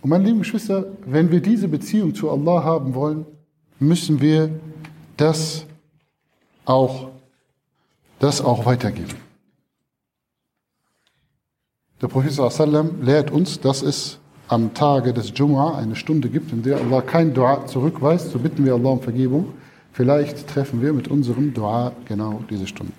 Und 0.00 0.10
meine 0.10 0.24
lieben 0.26 0.38
Geschwister, 0.38 0.86
wenn 1.06 1.32
wir 1.32 1.40
diese 1.40 1.66
Beziehung 1.66 2.14
zu 2.14 2.30
Allah 2.30 2.62
haben 2.62 2.94
wollen, 2.94 3.26
müssen 3.80 4.20
wir 4.20 4.60
das 5.16 5.66
auch, 6.64 7.08
das 8.20 8.40
auch 8.40 8.64
weitergeben. 8.64 9.16
Der 12.00 12.06
Prophet 12.06 12.32
sallam 12.32 13.02
lehrt 13.02 13.32
uns, 13.32 13.58
dass 13.58 13.82
es 13.82 14.20
am 14.47 14.73
Tage 14.73 15.13
des 15.13 15.33
Jum'a 15.33 15.77
eine 15.77 15.95
Stunde 15.95 16.29
gibt, 16.29 16.51
in 16.51 16.63
der 16.63 16.77
Allah 16.77 17.01
kein 17.01 17.33
Dua 17.33 17.65
zurückweist. 17.65 18.31
So 18.31 18.39
bitten 18.39 18.65
wir 18.65 18.73
Allah 18.73 18.89
um 18.89 19.01
Vergebung. 19.01 19.53
Vielleicht 19.93 20.47
treffen 20.47 20.81
wir 20.81 20.93
mit 20.93 21.07
unserem 21.07 21.53
Dua 21.53 21.93
genau 22.05 22.41
diese 22.49 22.67
Stunde. 22.67 22.93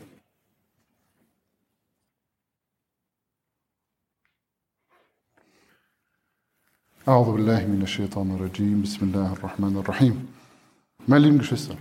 أعوذ 7.06 7.32
بالله 7.36 7.66
من 7.66 7.82
الشيطان 7.82 8.30
الرجيم 8.34 8.82
بسم 8.82 9.04
الله 9.04 9.32
الرحمن 9.32 9.76
الرحيم 9.76 10.26
Meine 11.06 11.26
lieben 11.26 11.38
Geschwister, 11.38 11.76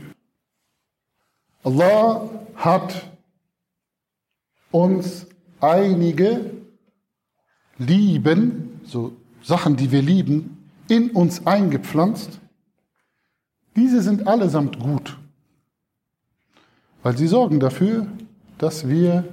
Allah 1.63 2.29
hat 2.57 3.09
uns 4.71 5.27
einige 5.61 6.51
Lieben, 7.77 8.81
so 8.83 9.13
Sachen, 9.48 9.76
die 9.76 9.90
wir 9.92 10.02
lieben, 10.02 10.68
in 10.88 11.10
uns 11.12 11.46
eingepflanzt. 11.46 12.38
Diese 13.76 14.02
sind 14.02 14.26
allesamt 14.26 14.78
gut, 14.78 15.16
weil 17.02 17.16
sie 17.16 17.26
sorgen 17.26 17.58
dafür, 17.58 18.06
dass 18.58 18.88
wir 18.88 19.24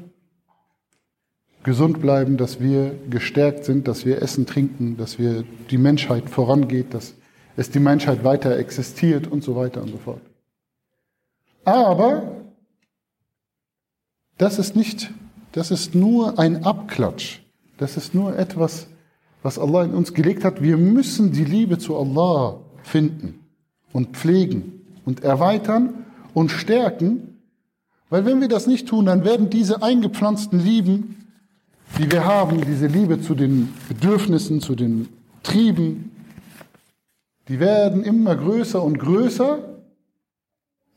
gesund 1.63 1.99
bleiben, 1.99 2.37
dass 2.37 2.61
wir 2.61 2.97
gestärkt 3.09 3.65
sind, 3.65 3.89
dass 3.89 4.05
wir 4.05 4.21
essen, 4.21 4.45
trinken, 4.45 4.95
dass 4.95 5.19
wir 5.19 5.43
die 5.69 5.77
Menschheit 5.77 6.29
vorangeht, 6.29 6.93
dass 6.93 7.15
es 7.57 7.69
die 7.69 7.81
Menschheit 7.81 8.23
weiter 8.23 8.57
existiert 8.57 9.27
und 9.27 9.43
so 9.43 9.57
weiter 9.57 9.81
und 9.81 9.89
so 9.89 9.97
fort. 9.97 10.21
Aber 11.65 12.37
das 14.37 14.59
ist 14.59 14.77
nicht, 14.77 15.11
das 15.51 15.71
ist 15.71 15.93
nur 15.93 16.39
ein 16.39 16.63
Abklatsch. 16.63 17.41
Das 17.77 17.97
ist 17.97 18.15
nur 18.15 18.39
etwas, 18.39 18.87
was 19.45 19.59
Allah 19.59 19.83
in 19.83 19.93
uns 19.93 20.13
gelegt 20.13 20.43
hat. 20.43 20.61
Wir 20.61 20.75
müssen 20.77 21.31
die 21.31 21.45
Liebe 21.45 21.77
zu 21.77 21.95
Allah 21.95 22.59
finden 22.83 23.39
und 23.93 24.17
pflegen 24.17 24.81
und 25.05 25.23
erweitern 25.23 26.05
und 26.33 26.49
stärken, 26.49 27.37
weil 28.09 28.25
wenn 28.25 28.41
wir 28.41 28.47
das 28.47 28.67
nicht 28.67 28.87
tun, 28.87 29.05
dann 29.05 29.23
werden 29.23 29.49
diese 29.49 29.83
eingepflanzten 29.83 30.59
Lieben 30.59 31.15
die 31.97 32.11
wir 32.11 32.25
haben, 32.25 32.61
diese 32.61 32.87
Liebe 32.87 33.21
zu 33.21 33.35
den 33.35 33.73
Bedürfnissen, 33.87 34.59
zu 34.59 34.75
den 34.75 35.07
Trieben, 35.43 36.11
die 37.47 37.59
werden 37.59 38.03
immer 38.03 38.35
größer 38.35 38.81
und 38.81 38.97
größer 38.97 39.59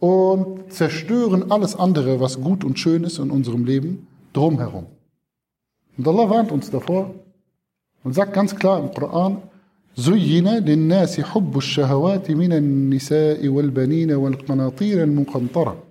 und 0.00 0.72
zerstören 0.72 1.50
alles 1.50 1.76
andere, 1.76 2.20
was 2.20 2.40
gut 2.40 2.64
und 2.64 2.78
schön 2.78 3.04
ist 3.04 3.18
in 3.18 3.30
unserem 3.30 3.64
Leben, 3.64 4.06
drumherum. 4.32 4.86
Und 5.96 6.08
Allah 6.08 6.30
warnt 6.30 6.50
uns 6.50 6.70
davor 6.70 7.14
und 8.03 8.13
sagt 8.13 8.33
ganz 8.33 8.55
klar 8.55 8.79
im 8.79 8.91
Koran, 8.91 9.41
زين 9.95 10.47
للناس 10.47 11.21
حب 11.21 11.57
الشهوات 11.57 12.31
من 12.31 12.53
النساء 12.53 13.47
والبنين 13.47 14.11
والقناطير 14.11 15.03
المقنطرة. 15.03 15.83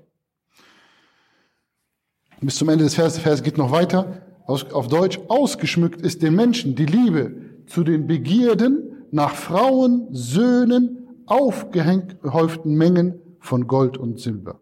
Bis 2.41 2.57
zum 2.57 2.69
Ende 2.69 2.85
des 2.85 2.95
Vers, 2.95 3.15
der 3.15 3.23
Vers 3.23 3.43
geht 3.43 3.57
noch 3.59 3.71
weiter 3.71 4.23
auf 4.47 4.89
Deutsch, 4.89 5.21
ausgeschmückt 5.29 6.03
ist 6.03 6.23
den 6.23 6.35
Menschen 6.35 6.75
die 6.75 6.87
Liebe 6.87 7.37
zu 7.67 7.85
den 7.85 8.09
Begierden 8.09 9.07
nach 9.12 9.35
Frauen, 9.37 10.09
Söhnen, 10.11 11.07
aufgehäuften 11.27 12.75
Mengen 12.75 13.21
von 13.38 13.68
Gold 13.68 13.97
und 13.97 14.18
Silber. 14.18 14.61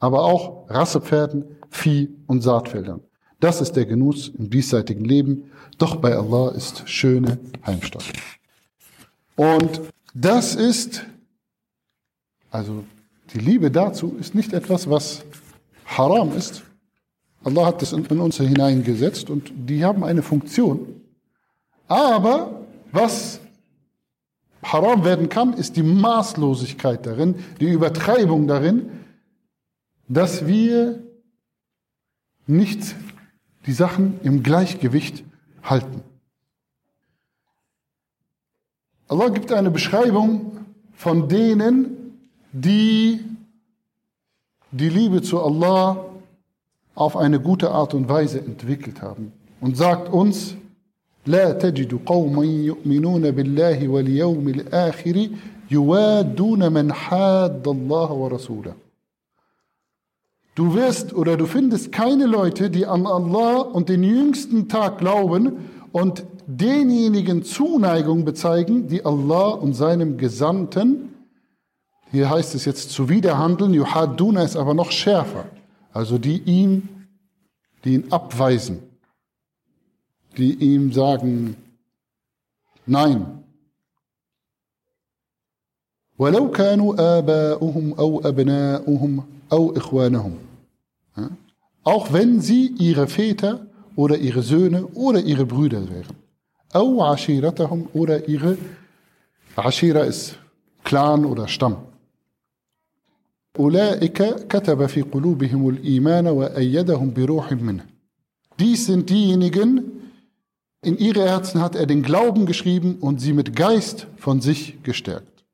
Aber 0.00 0.24
auch 0.24 0.68
Rassepferden, 0.68 1.44
Vieh 1.70 2.08
und 2.26 2.42
Saatfeldern. 2.42 3.00
Das 3.40 3.60
ist 3.60 3.74
der 3.76 3.86
Genuss 3.86 4.28
im 4.28 4.50
diesseitigen 4.50 5.04
Leben. 5.04 5.51
doch 5.77 5.95
bei 5.97 6.15
Allah 6.15 6.51
ist 6.51 6.87
schöne 6.87 7.39
Heimstatt. 7.65 8.03
Und 9.35 9.81
das 10.13 10.55
ist, 10.55 11.03
also 12.51 12.83
die 13.33 13.39
Liebe 13.39 13.71
dazu 13.71 14.15
ist 14.19 14.35
nicht 14.35 14.53
etwas, 14.53 14.89
was 14.89 15.23
haram 15.85 16.35
ist, 16.37 16.63
Allah 17.43 17.65
hat 17.65 17.81
das 17.81 17.91
in, 17.91 18.05
uns 18.05 18.37
hineingesetzt 18.37 19.29
und 19.29 19.51
die 19.55 19.83
haben 19.83 20.03
eine 20.03 20.21
Funktion. 20.21 21.01
Aber 21.87 22.61
was 22.91 23.39
haram 24.63 25.03
werden 25.03 25.27
kann, 25.29 25.53
ist 25.53 25.75
die 25.75 25.83
Maßlosigkeit 25.83 27.05
darin, 27.05 27.35
die 27.59 27.69
Übertreibung 27.69 28.47
darin, 28.47 28.89
dass 30.07 30.47
wir 30.47 31.03
nicht 32.47 32.95
die 33.65 33.73
Sachen 33.73 34.19
im 34.23 34.43
Gleichgewicht 34.43 35.23
halten. 35.62 36.02
Allah 39.08 39.28
gibt 39.30 39.52
eine 39.52 39.70
Beschreibung 39.70 40.58
von 40.94 41.28
denen, 41.28 42.18
die 42.52 43.20
die 44.70 44.88
Liebe 44.88 45.22
zu 45.22 45.40
Allah 45.42 46.04
auf 46.94 47.16
eine 47.16 47.40
gute 47.40 47.70
Art 47.70 47.94
und 47.94 48.08
Weise 48.08 48.40
entwickelt 48.40 49.00
haben 49.00 49.32
und 49.60 49.76
sagt 49.76 50.08
uns, 50.12 50.54
لا 51.26 51.52
تجد 51.52 52.00
قوما 52.06 52.44
يؤمنون 52.44 53.30
بالله 53.30 53.88
واليوم 53.88 54.48
الآخر 54.48 55.28
يوادون 55.70 56.72
من 56.72 56.92
حاد 56.92 57.68
الله 57.68 58.12
ورسوله. 58.12 58.74
Du 60.54 60.74
wirst 60.74 61.14
oder 61.14 61.36
du 61.36 61.46
findest 61.46 61.92
keine 61.92 62.26
Leute, 62.26 62.70
die 62.70 62.86
an 62.86 63.06
Allah 63.06 63.58
und 63.58 63.88
den 63.88 64.02
jüngsten 64.02 64.68
Tag 64.68 64.98
glauben 64.98 65.70
und 65.92 66.24
denjenigen 66.46 67.44
Zuneigung 67.44 68.24
bezeigen, 68.24 68.88
die 68.88 69.04
Allah 69.04 69.50
und 69.50 69.74
seinem 69.74 70.16
Gesandten, 70.16 71.14
hier 72.10 72.30
heißt 72.30 72.54
es 72.54 72.64
jetzt 72.64 72.90
zuwiderhandeln, 72.90 73.74
Yuhaduna 73.74 74.42
ist 74.42 74.56
aber 74.56 74.74
noch 74.74 74.90
schärfer 74.90 75.44
also 75.98 76.18
die 76.18 76.38
ihn, 76.42 76.88
die 77.84 77.94
ihn 77.94 78.12
abweisen, 78.12 78.78
die 80.36 80.54
ihm 80.54 80.92
sagen, 80.92 81.56
nein. 82.86 83.44
ولو 86.18 86.50
كانوا 86.50 87.18
آباؤهم 87.18 87.94
أو 87.94 88.20
أبناؤهم 88.20 89.24
أو 89.52 89.76
إخوانهم. 89.76 90.36
Auch 91.84 92.12
wenn 92.12 92.40
sie 92.40 92.74
ihre 92.78 93.06
Väter 93.06 93.66
oder 93.96 94.18
ihre 94.18 94.42
Söhne 94.42 94.86
oder 94.88 95.20
ihre 95.20 95.46
Brüder 95.46 95.88
wären. 95.88 96.14
أو 96.74 97.02
عشيرتهم 97.02 97.88
oder 97.94 98.28
ihre 98.28 98.58
Ashira 99.56 100.02
ist 100.02 100.38
Clan 100.84 101.24
oder 101.24 101.48
Stamm. 101.48 101.76
أولئك 103.58 104.46
كتب 104.48 104.86
في 104.86 105.02
قلوبهم 105.02 105.68
الإيمان 105.68 106.26
وأيدهم 106.26 107.12
بروح 107.12 107.52
منه. 107.52 107.84
Dies 108.58 108.86
sind 108.86 109.08
diejenigen, 109.08 109.98
in 110.82 110.96
ihre 110.98 111.24
Herzen 111.24 111.60
hat 111.60 111.74
er 111.74 111.86
den 111.86 112.02
Glauben 112.02 112.46
geschrieben 112.46 112.98
und 113.00 113.20
sie 113.20 113.32
mit 113.32 113.56
Geist 113.56 114.06
von 114.16 114.40
sich 114.40 114.82
gestärkt. 114.82 115.44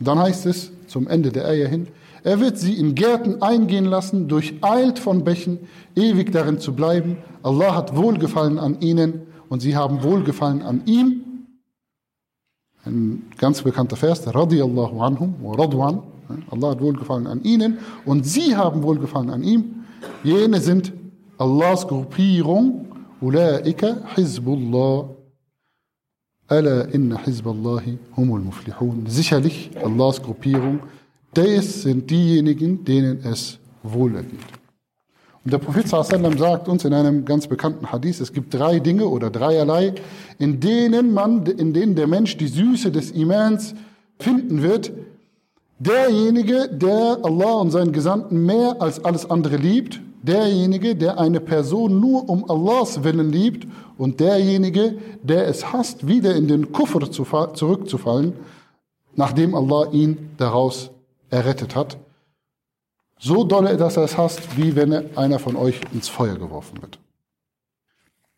Dann 0.00 0.18
heißt 0.18 0.46
es 0.46 0.70
zum 0.86 1.08
Ende 1.08 1.30
der 1.30 1.46
Eier 1.46 1.68
hin, 1.68 1.88
er 2.23 2.39
wird 2.39 2.57
sie 2.57 2.73
in 2.73 2.95
Gärten 2.95 3.41
eingehen 3.41 3.85
lassen, 3.85 4.27
durcheilt 4.27 4.99
von 4.99 5.23
Bächen, 5.23 5.59
ewig 5.95 6.31
darin 6.31 6.59
zu 6.59 6.73
bleiben. 6.73 7.17
Allah 7.43 7.75
hat 7.75 7.95
Wohlgefallen 7.95 8.57
an 8.57 8.79
ihnen 8.79 9.23
und 9.49 9.61
sie 9.61 9.75
haben 9.75 10.03
Wohlgefallen 10.03 10.61
an 10.61 10.83
ihm. 10.85 11.23
Ein 12.85 13.23
ganz 13.37 13.61
bekannter 13.61 13.95
Vers, 13.95 14.25
radiyallahu 14.33 15.01
anhum 15.01 15.35
wa 15.41 15.53
radwan. 15.55 16.03
Allah 16.49 16.71
hat 16.71 16.81
Wohlgefallen 16.81 17.27
an 17.27 17.43
ihnen 17.43 17.79
und 18.05 18.25
sie 18.25 18.55
haben 18.55 18.83
Wohlgefallen 18.83 19.29
an 19.29 19.43
ihm. 19.43 19.83
Jene 20.23 20.59
sind 20.59 20.93
Allahs 21.37 21.87
Gruppierung. 21.87 22.87
Ulaika 23.21 23.97
Hizbullah. 24.15 25.09
Ala 26.47 26.81
inna 26.91 27.17
Hizballahi 27.25 27.97
humul 28.15 28.41
muflihun. 28.41 29.05
Sicherlich 29.07 29.71
Allahs 29.81 30.21
Gruppierung. 30.21 30.79
Das 31.33 31.81
sind 31.83 32.09
diejenigen, 32.09 32.83
denen 32.85 33.23
es 33.23 33.59
wohlergeht. 33.81 34.39
Und 35.43 35.51
der 35.51 35.57
Prophet 35.57 35.87
sallam 35.87 36.37
sagt 36.37 36.69
uns 36.69 36.85
in 36.85 36.93
einem 36.93 37.25
ganz 37.25 37.47
bekannten 37.47 37.91
Hadith, 37.91 38.21
es 38.21 38.31
gibt 38.31 38.53
drei 38.53 38.79
Dinge 38.79 39.07
oder 39.07 39.29
dreierlei, 39.29 39.93
in 40.39 40.59
denen 40.59 41.13
man, 41.13 41.45
in 41.45 41.73
denen 41.73 41.95
der 41.95 42.07
Mensch 42.07 42.37
die 42.37 42.47
Süße 42.47 42.91
des 42.91 43.11
Imans 43.11 43.75
finden 44.19 44.61
wird, 44.61 44.91
Derjenige, 45.79 46.69
der 46.69 47.17
Allah 47.23 47.55
und 47.55 47.71
seinen 47.71 47.91
Gesandten 47.91 48.45
mehr 48.45 48.77
als 48.79 49.03
alles 49.03 49.29
andere 49.29 49.57
liebt 49.57 49.99
derjenige, 50.23 50.95
der 50.95 51.19
eine 51.19 51.39
Person 51.39 51.99
nur 51.99 52.27
um 52.29 52.49
Allahs 52.49 53.03
Willen 53.03 53.31
liebt 53.31 53.67
und 53.97 54.19
derjenige, 54.19 54.97
der 55.21 55.47
es 55.47 55.71
hasst, 55.71 56.07
wieder 56.07 56.35
in 56.35 56.47
den 56.47 56.71
Kufr 56.71 57.11
zurückzufallen, 57.11 58.33
nachdem 59.15 59.53
Allah 59.53 59.91
ihn 59.91 60.29
daraus 60.37 60.89
errettet 61.33 61.75
hat. 61.75 61.97
So 63.17 63.43
dolle, 63.43 63.77
dass 63.77 63.97
er 63.97 64.03
es 64.03 64.17
hasst, 64.17 64.57
wie 64.57 64.75
wenn 64.75 65.17
einer 65.17 65.39
von 65.39 65.55
euch 65.55 65.81
ins 65.93 66.09
Feuer 66.09 66.37
geworfen 66.37 66.81
wird. 66.81 66.99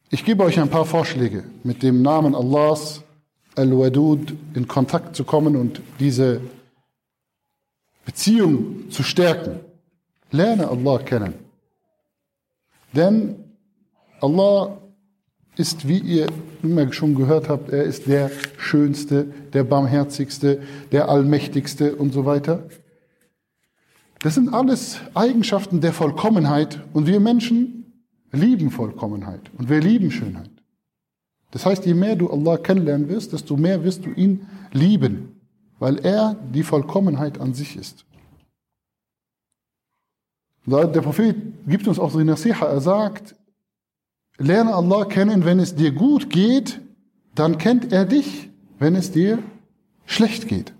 Ich 0.09 0.23
gebe 0.23 0.43
euch 0.43 0.59
ein 0.59 0.69
paar 0.69 0.85
Vorschläge, 0.85 1.43
mit 1.63 1.83
dem 1.83 2.01
Namen 2.01 2.35
Allahs 2.35 3.01
Al-Wadud 3.55 4.33
in 4.53 4.67
Kontakt 4.67 5.15
zu 5.15 5.23
kommen 5.23 5.55
und 5.55 5.81
diese 5.99 6.41
Beziehung 8.05 8.89
zu 8.91 9.03
stärken. 9.03 9.59
Lerne 10.31 10.67
Allah 10.67 10.99
kennen. 10.99 11.33
Denn 12.93 13.35
Allah 14.21 14.77
ist, 15.57 15.87
wie 15.87 15.99
ihr 15.99 16.27
immer 16.61 16.91
schon 16.93 17.15
gehört 17.15 17.49
habt, 17.49 17.71
er 17.71 17.83
ist 17.83 18.07
der 18.07 18.29
Schönste, 18.57 19.25
der 19.53 19.63
Barmherzigste, 19.63 20.61
der 20.91 21.09
Allmächtigste 21.09 21.95
und 21.95 22.13
so 22.13 22.25
weiter. 22.25 22.63
Das 24.25 24.33
sind 24.33 24.55
alles 24.55 24.97
Eigenschaften 25.13 25.81
der 25.81 25.93
Vollkommenheit 25.93 26.83
und 26.93 27.05
wir 27.05 27.19
Menschen 27.19 27.93
lieben 28.31 28.71
Vollkommenheit 28.71 29.51
und 29.55 29.69
wir 29.69 29.79
lieben 29.79 30.09
Schönheit. 30.09 30.49
Das 31.51 31.67
heißt, 31.67 31.85
je 31.85 31.93
mehr 31.93 32.15
du 32.15 32.31
Allah 32.31 32.57
kennenlernen 32.57 33.07
wirst, 33.07 33.33
desto 33.33 33.55
mehr 33.55 33.83
wirst 33.83 34.03
du 34.03 34.09
ihn 34.09 34.47
lieben, 34.73 35.39
weil 35.77 35.99
er 35.99 36.35
die 36.51 36.63
Vollkommenheit 36.63 37.39
an 37.39 37.53
sich 37.53 37.75
ist. 37.75 38.03
Der 40.65 40.87
Prophet 40.87 41.35
gibt 41.67 41.87
uns 41.87 41.99
auch 41.99 42.09
so 42.09 42.17
eine 42.17 42.31
Nasiha, 42.31 42.65
er 42.65 42.81
sagt, 42.81 43.35
lerne 44.39 44.73
Allah 44.73 45.05
kennen, 45.05 45.45
wenn 45.45 45.59
es 45.59 45.75
dir 45.75 45.91
gut 45.91 46.31
geht, 46.31 46.81
dann 47.35 47.59
kennt 47.59 47.91
er 47.93 48.05
dich, 48.05 48.49
wenn 48.79 48.95
es 48.95 49.11
dir 49.11 49.37
schlecht 50.07 50.47
geht. 50.47 50.73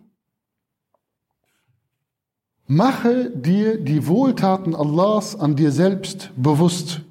Mache 2.68 3.30
dir 3.30 3.78
die 3.78 4.08
Wohltaten 4.08 4.76
Allahs 4.76 5.40
an 5.40 5.56
dir 5.56 5.72
selbst 5.72 6.32
bewusst. 6.36 7.02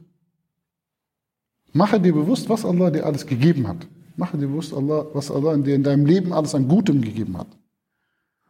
Mache 1.72 2.00
dir 2.00 2.12
bewusst, 2.12 2.48
was 2.48 2.64
Allah 2.64 2.90
dir 2.90 3.06
alles 3.06 3.26
gegeben 3.26 3.68
hat. 3.68 3.86
Mache 4.16 4.36
dir 4.36 4.48
bewusst, 4.48 4.74
Allah, 4.74 5.06
was 5.12 5.30
Allah 5.30 5.56
dir 5.56 5.74
in 5.74 5.84
deinem 5.84 6.06
Leben 6.06 6.32
alles 6.32 6.54
an 6.54 6.66
Gutem 6.66 7.00
gegeben 7.00 7.38
hat. 7.38 7.46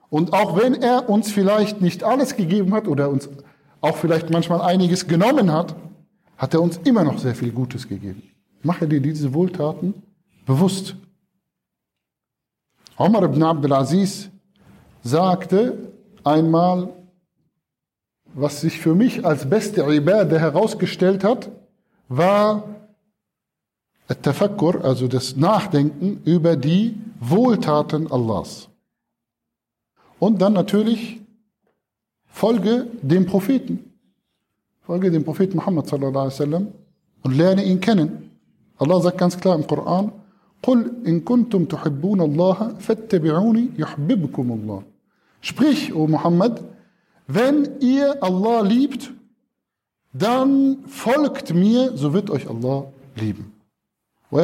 Und 0.09 0.33
auch 0.33 0.57
wenn 0.57 0.75
er 0.75 1.09
uns 1.11 1.31
vielleicht 1.31 1.81
nicht 1.81 2.05
alles 2.05 2.37
gegeben 2.37 2.73
hat 2.73 2.89
oder 2.89 3.11
uns 3.11 3.29
auch 3.81 3.97
vielleicht 3.97 4.31
manchmal 4.31 4.63
einiges 4.63 5.07
genommen 5.07 5.53
hat, 5.53 5.77
hat 6.39 6.55
er 6.55 6.63
uns 6.63 6.79
immer 6.85 7.05
noch 7.05 7.19
sehr 7.19 7.35
viel 7.35 7.53
Gutes 7.53 7.87
gegeben. 7.89 8.23
Mache 8.63 8.89
dir 8.89 9.01
diese 9.01 9.35
Wohltaten 9.35 9.95
bewusst. 10.47 10.97
Omar 12.97 13.25
ibn 13.25 13.43
Abdulaziz 13.43 14.31
sagte 15.03 15.93
einmal, 16.25 16.93
was 18.35 18.61
sich 18.61 18.81
für 18.81 18.95
mich 18.95 19.25
als 19.25 19.49
beste 19.49 19.83
Ibadah 19.83 20.39
herausgestellt 20.39 21.23
hat, 21.25 21.51
war 22.09 22.65
Tafakkur, 24.23 24.85
also 24.85 25.09
das 25.09 25.37
Nachdenken 25.37 26.21
über 26.25 26.57
die 26.57 26.95
Wohltaten 27.21 28.11
Allahs. 28.11 28.69
Und 30.19 30.43
dann 30.43 30.53
natürlich 30.53 31.21
folge 32.27 32.87
dem 33.03 33.27
Propheten. 33.27 33.93
Folge 34.83 35.11
dem 35.11 35.25
Propheten 35.25 35.57
Muhammad 35.57 35.87
sallallahu 35.87 36.11
alaihi 36.11 36.35
wasallam 36.35 36.69
und 37.23 37.37
lerne 37.37 37.65
ihn 37.65 37.81
kennen. 37.81 38.31
Allah 38.77 39.01
sagt 39.01 39.19
ganz 39.19 39.39
klar 39.39 39.55
im 39.57 39.67
Koran: 39.67 40.13
"Qul 40.61 40.97
in 41.05 41.25
kuntum 41.25 41.69
tuhibbun 41.69 42.21
Allah 42.21 42.75
fattabi'uni 42.79 43.71
yuhibbukum 43.77 44.53
Allah." 44.53 44.83
Sprich, 45.45 45.93
o 45.93 46.07
Muhammad, 46.07 46.65
wenn 47.27 47.79
ihr 47.81 48.23
Allah 48.23 48.63
liebt, 48.63 49.13
dann 50.15 50.79
folgt 50.87 51.53
mir, 51.53 51.95
so 51.99 52.15
wird 52.15 52.31
euch 52.31 52.49
Allah 52.49 52.87
lieben. 53.15 53.53
Und 54.31 54.41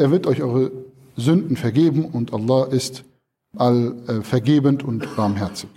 er 0.00 0.10
wird 0.10 0.26
euch 0.26 0.42
eure 0.42 0.72
Sünden 1.16 1.56
vergeben 1.56 2.04
und 2.06 2.34
Allah 2.34 2.64
ist 2.64 3.04
allvergebend 3.56 4.82
äh, 4.82 4.86
und 4.86 5.14
barmherzig. 5.14 5.70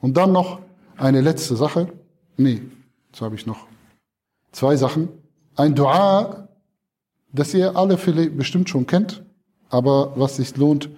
Und 0.00 0.16
dann 0.16 0.32
noch 0.32 0.60
eine 0.96 1.20
letzte 1.20 1.56
Sache. 1.56 1.92
Nee, 2.38 2.62
jetzt 3.08 3.20
habe 3.20 3.34
ich 3.34 3.44
noch 3.44 3.66
zwei 4.50 4.76
Sachen. 4.76 5.10
Ein 5.56 5.74
Dua, 5.74 6.48
das 7.34 7.52
ihr 7.52 7.76
alle 7.76 7.98
vielleicht 7.98 8.34
bestimmt 8.38 8.70
schon 8.70 8.86
kennt 8.86 9.22
aber 9.70 10.12
was 10.16 10.36
sich 10.36 10.56
lohnt, 10.56 10.88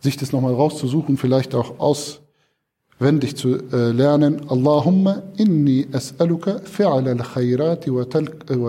sich 0.00 0.16
das 0.16 0.32
nochmal 0.32 0.54
rauszusuchen, 0.54 1.16
vielleicht 1.16 1.54
auch 1.54 1.78
auswendig 1.78 3.36
zu 3.36 3.56
äh, 3.72 3.92
lernen. 3.92 4.48
Allahumma 4.48 5.22
inni 5.36 5.86
as'aluka 5.92 6.60
fi'al 6.64 7.08
al-khayrati 7.08 7.92
wa 7.94 8.04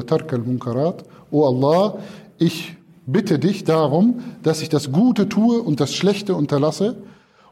tark 0.02 0.34
al-munkarat. 0.34 1.04
O 1.32 1.46
Allah, 1.46 1.98
ich 2.38 2.76
bitte 3.06 3.40
dich 3.40 3.64
darum, 3.64 4.22
dass 4.44 4.62
ich 4.62 4.70
das 4.70 4.92
Gute 4.92 5.28
tue 5.28 5.62
und 5.62 5.80
das 5.80 5.94
Schlechte 5.94 6.36
unterlasse, 6.36 6.96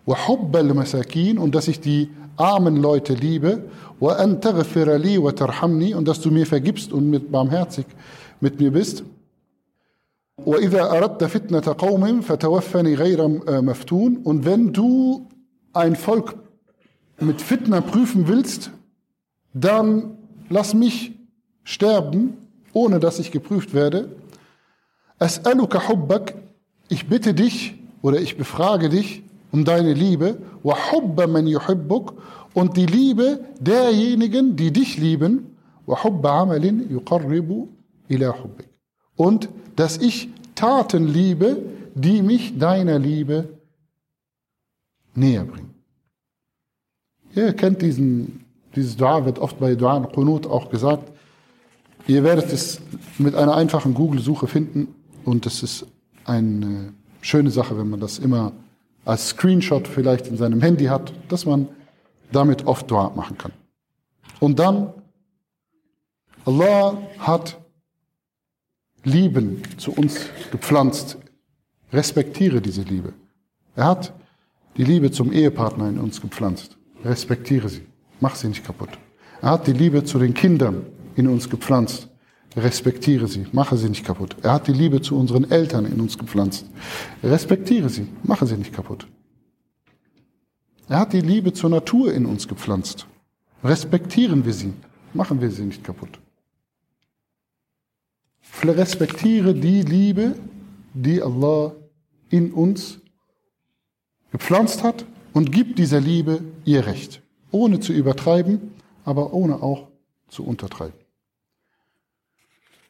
und 0.06 1.56
dass 1.56 1.68
ich 1.68 1.80
die 1.80 2.10
armen 2.38 2.78
Leute 2.78 3.14
liebe, 3.14 3.64
und 4.00 4.44
dass 6.08 6.22
du 6.22 6.32
mir 6.32 6.46
vergibst 6.46 6.92
und 6.92 7.10
mit 7.10 7.32
barmherzig 7.32 7.86
mit 8.40 8.60
mir 8.60 8.72
bist. 8.72 9.04
Und 10.46 10.62
wenn 14.46 14.74
du 14.74 15.28
ein 15.74 15.96
Volk 15.96 16.36
mit 17.20 17.42
Fitna 17.42 17.82
prüfen 17.82 18.28
willst, 18.28 18.72
dann 19.54 20.18
lass 20.50 20.74
mich 20.74 21.14
sterben, 21.64 22.38
ohne 22.74 23.00
dass 23.00 23.20
ich 23.20 23.32
geprüft 23.32 23.74
werde. 23.74 24.10
As'aluka 25.20 25.88
hubbak, 25.88 26.34
ich 26.90 27.08
bitte 27.08 27.34
dich 27.34 27.76
oder 28.02 28.20
ich 28.20 28.38
befrage 28.38 28.90
dich 28.90 29.24
um 29.52 29.66
deine 29.66 29.94
Liebe, 29.94 30.38
hubba 30.64 31.28
man 31.28 31.46
yuhibbuk 31.46 32.14
und 32.54 32.78
die 32.78 32.86
Liebe 32.86 33.42
derjenigen, 33.60 34.56
die 34.56 34.72
dich 34.72 34.98
lieben, 34.98 35.58
hubba 35.88 36.42
amalin 36.42 36.90
yuqarribu 36.90 37.68
ila 38.08 38.34
hubbik. 38.44 38.71
Und 39.22 39.50
dass 39.76 40.00
ich 40.00 40.30
Taten 40.56 41.06
liebe, 41.08 41.62
die 41.94 42.24
mich 42.24 42.58
deiner 42.58 42.98
Liebe 42.98 43.50
näher 45.14 45.44
bringen. 45.44 45.76
Ihr 47.36 47.54
kennt 47.54 47.84
diesen, 47.84 48.44
dieses 48.76 48.98
Dua, 48.98 49.24
wird 49.24 49.38
oft 49.38 49.60
bei 49.60 49.76
Dua 49.76 50.00
Qunut 50.08 50.48
auch 50.48 50.72
gesagt. 50.72 51.12
Ihr 52.08 52.24
werdet 52.24 52.52
es 52.52 52.82
mit 53.20 53.36
einer 53.36 53.56
einfachen 53.56 53.94
Google-Suche 53.94 54.48
finden. 54.48 54.88
Und 55.24 55.46
es 55.46 55.62
ist 55.62 55.86
eine 56.26 56.92
schöne 57.22 57.52
Sache, 57.52 57.78
wenn 57.78 57.92
man 57.92 58.00
das 58.00 58.18
immer 58.18 58.54
als 59.06 59.28
Screenshot 59.28 59.88
vielleicht 59.88 60.26
in 60.26 60.38
seinem 60.38 60.62
Handy 60.62 60.86
hat, 60.86 61.14
dass 61.30 61.46
man 61.46 61.68
damit 62.32 62.66
oft 62.66 62.90
Dua 62.90 63.12
machen 63.16 63.38
kann. 63.38 63.52
Und 64.40 64.58
dann, 64.58 64.92
Allah 66.44 66.98
hat 67.20 67.61
Lieben 69.04 69.62
zu 69.78 69.92
uns 69.92 70.30
gepflanzt. 70.52 71.18
Respektiere 71.92 72.62
diese 72.62 72.84
Liebe. 72.84 73.14
Er 73.76 73.86
hat 73.86 74.14
die 74.78 74.84
Liebe 74.84 75.12
zum 75.12 75.34
Ehepartner 75.34 75.90
in 75.90 75.98
uns 75.98 76.22
gepflanzt. 76.22 76.78
Respektiere 77.04 77.68
sie. 77.68 77.82
Mach 78.20 78.36
sie 78.36 78.48
nicht 78.48 78.64
kaputt. 78.64 78.90
Er 79.42 79.50
hat 79.52 79.68
die 79.68 79.74
Liebe 79.74 80.04
zu 80.04 80.20
den 80.20 80.34
Kindern 80.34 80.86
in 81.16 81.28
uns 81.28 81.50
gepflanzt. 81.50 82.10
Respektiere 82.56 83.28
sie, 83.28 83.48
mache 83.54 83.78
sie 83.78 83.90
nicht 83.90 84.06
kaputt. 84.06 84.36
Er 84.44 84.54
hat 84.54 84.68
die 84.68 84.74
Liebe 84.74 85.02
zu 85.02 85.18
unseren 85.18 85.50
Eltern 85.50 85.86
in 85.86 86.00
uns 86.00 86.18
gepflanzt. 86.18 86.66
Respektiere 87.24 87.90
sie, 87.90 88.08
mache 88.24 88.46
sie 88.46 88.58
nicht 88.58 88.74
kaputt. 88.74 89.08
Er 90.90 91.00
hat 91.00 91.14
die 91.14 91.22
Liebe 91.22 91.54
zur 91.54 91.70
Natur 91.70 92.14
in 92.14 92.26
uns 92.26 92.48
gepflanzt. 92.48 93.08
Respektieren 93.64 94.46
wir 94.46 94.54
sie, 94.54 94.74
machen 95.14 95.40
wir 95.40 95.50
sie 95.50 95.64
nicht 95.64 95.84
kaputt. 95.84 96.20
Respektiere 98.64 99.54
die 99.54 99.82
Liebe, 99.82 100.36
die 100.94 101.22
Allah 101.22 101.74
in 102.30 102.52
uns 102.52 103.00
gepflanzt 104.32 104.84
hat 104.84 105.06
und 105.34 105.52
gib 105.52 105.76
dieser 105.76 106.00
Liebe 106.00 106.42
ihr 106.64 106.86
Recht, 106.86 107.22
ohne 107.52 107.80
zu 107.80 107.94
übertreiben, 107.94 108.74
aber 109.04 109.34
ohne 109.34 109.62
auch 109.62 109.88
zu 110.28 110.46
untertreiben. 110.46 110.94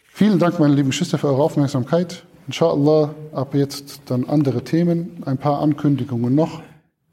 Vielen 0.07 0.39
Dank, 0.39 0.59
meine 0.59 0.75
lieben 0.75 0.89
Geschwister, 0.89 1.17
für 1.17 1.27
eure 1.27 1.41
Aufmerksamkeit. 1.41 2.25
Inshallah, 2.47 3.15
ab 3.31 3.55
jetzt 3.55 4.01
dann 4.05 4.25
andere 4.25 4.63
Themen, 4.63 5.23
ein 5.25 5.37
paar 5.37 5.61
Ankündigungen 5.61 6.35
noch. 6.35 6.61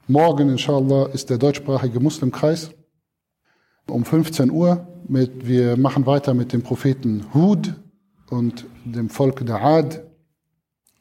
Morgen, 0.07 0.49
inshallah, 0.49 1.07
ist 1.07 1.29
der 1.29 1.37
deutschsprachige 1.37 1.99
Muslimkreis. 1.99 2.71
um 3.87 4.05
15 4.05 4.51
Uhr. 4.51 4.87
Mit, 5.07 5.47
wir 5.47 5.77
machen 5.77 6.05
weiter 6.05 6.35
mit 6.35 6.53
dem 6.53 6.61
Propheten 6.61 7.25
Hud 7.33 7.73
und 8.29 8.65
dem 8.85 9.09
Volk 9.09 9.45
der 9.45 9.63
Ad. 9.63 10.01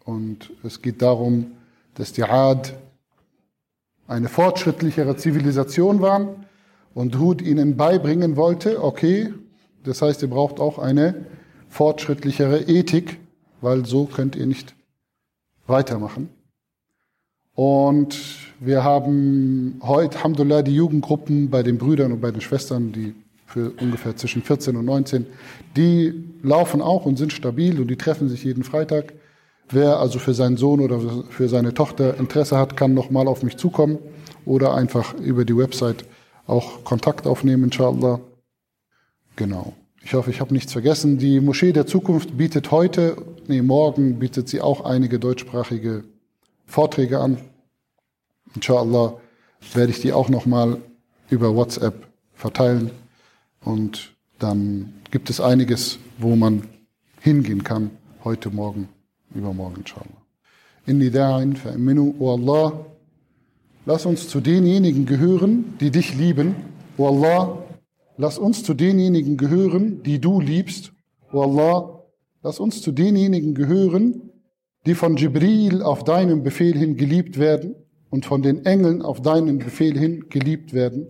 Und 0.04 0.50
es 0.62 0.82
geht 0.82 1.02
darum, 1.02 1.52
dass 1.94 2.12
die 2.12 2.24
Ad 2.24 2.72
eine 4.06 4.28
fortschrittlichere 4.28 5.16
Zivilisation 5.16 6.00
waren 6.00 6.46
und 6.94 7.18
Hud 7.18 7.42
ihnen 7.42 7.76
beibringen 7.76 8.36
wollte, 8.36 8.82
okay, 8.82 9.32
das 9.84 10.02
heißt, 10.02 10.22
ihr 10.22 10.30
braucht 10.30 10.60
auch 10.60 10.78
eine 10.78 11.26
fortschrittlichere 11.68 12.62
Ethik, 12.62 13.18
weil 13.60 13.84
so 13.84 14.06
könnt 14.06 14.34
ihr 14.34 14.46
nicht 14.46 14.74
weitermachen. 15.66 16.30
Und 17.54 18.18
wir 18.60 18.84
haben 18.84 19.80
heute, 19.82 20.16
Alhamdulillah, 20.16 20.62
die 20.62 20.74
Jugendgruppen 20.74 21.50
bei 21.50 21.62
den 21.62 21.78
Brüdern 21.78 22.12
und 22.12 22.20
bei 22.20 22.30
den 22.30 22.40
Schwestern, 22.40 22.92
die 22.92 23.14
für 23.48 23.72
ungefähr 23.80 24.14
zwischen 24.14 24.42
14 24.42 24.76
und 24.76 24.84
19, 24.84 25.26
die 25.76 26.12
laufen 26.42 26.82
auch 26.82 27.06
und 27.06 27.16
sind 27.16 27.32
stabil 27.32 27.80
und 27.80 27.88
die 27.88 27.96
treffen 27.96 28.28
sich 28.28 28.44
jeden 28.44 28.62
Freitag. 28.62 29.14
Wer 29.70 29.98
also 29.98 30.18
für 30.18 30.34
seinen 30.34 30.58
Sohn 30.58 30.80
oder 30.80 31.00
für 31.30 31.48
seine 31.48 31.74
Tochter 31.74 32.16
Interesse 32.18 32.58
hat, 32.58 32.76
kann 32.76 32.94
nochmal 32.94 33.26
auf 33.26 33.42
mich 33.42 33.56
zukommen 33.56 33.98
oder 34.44 34.74
einfach 34.74 35.14
über 35.14 35.44
die 35.44 35.56
Website 35.56 36.04
auch 36.46 36.84
Kontakt 36.84 37.26
aufnehmen, 37.26 37.64
inshallah. 37.64 38.20
Genau. 39.36 39.72
Ich 40.02 40.14
hoffe, 40.14 40.30
ich 40.30 40.40
habe 40.40 40.54
nichts 40.54 40.72
vergessen. 40.72 41.18
Die 41.18 41.40
Moschee 41.40 41.72
der 41.72 41.86
Zukunft 41.86 42.36
bietet 42.36 42.70
heute, 42.70 43.16
nee, 43.46 43.62
morgen 43.62 44.18
bietet 44.18 44.48
sie 44.48 44.60
auch 44.60 44.84
einige 44.84 45.18
deutschsprachige 45.18 46.04
Vorträge 46.66 47.18
an. 47.18 47.38
Inshallah 48.54 49.14
werde 49.74 49.90
ich 49.90 50.00
die 50.00 50.12
auch 50.12 50.28
nochmal 50.28 50.78
über 51.30 51.54
WhatsApp 51.54 52.06
verteilen. 52.34 52.90
Und 53.64 54.16
dann 54.38 54.94
gibt 55.10 55.30
es 55.30 55.40
einiges, 55.40 55.98
wo 56.18 56.36
man 56.36 56.62
hingehen 57.20 57.64
kann, 57.64 57.90
heute, 58.24 58.50
morgen, 58.50 58.88
übermorgen, 59.34 59.76
inshallah. 59.78 60.22
Inni 60.86 61.10
da'in 61.10 61.56
fa'aminu, 61.56 62.14
O 62.18 62.32
Allah, 62.34 62.86
lass 63.84 64.06
uns 64.06 64.28
zu 64.28 64.40
denjenigen 64.40 65.06
gehören, 65.06 65.76
die 65.80 65.90
dich 65.90 66.14
lieben. 66.14 66.54
O 66.96 67.08
Allah, 67.08 67.58
lass 68.16 68.38
uns 68.38 68.62
zu 68.62 68.74
denjenigen 68.74 69.36
gehören, 69.36 70.02
die 70.02 70.20
du 70.20 70.40
liebst. 70.40 70.92
O 71.32 71.42
Allah, 71.42 72.04
lass 72.42 72.60
uns 72.60 72.80
zu 72.80 72.92
denjenigen 72.92 73.54
gehören, 73.54 74.30
die 74.86 74.94
von 74.94 75.16
Jibril 75.16 75.82
auf 75.82 76.04
deinem 76.04 76.42
Befehl 76.42 76.78
hin 76.78 76.96
geliebt 76.96 77.38
werden 77.38 77.74
und 78.08 78.24
von 78.24 78.42
den 78.42 78.64
Engeln 78.64 79.02
auf 79.02 79.20
deinen 79.20 79.58
Befehl 79.58 79.98
hin 79.98 80.26
geliebt 80.30 80.72
werden 80.72 81.08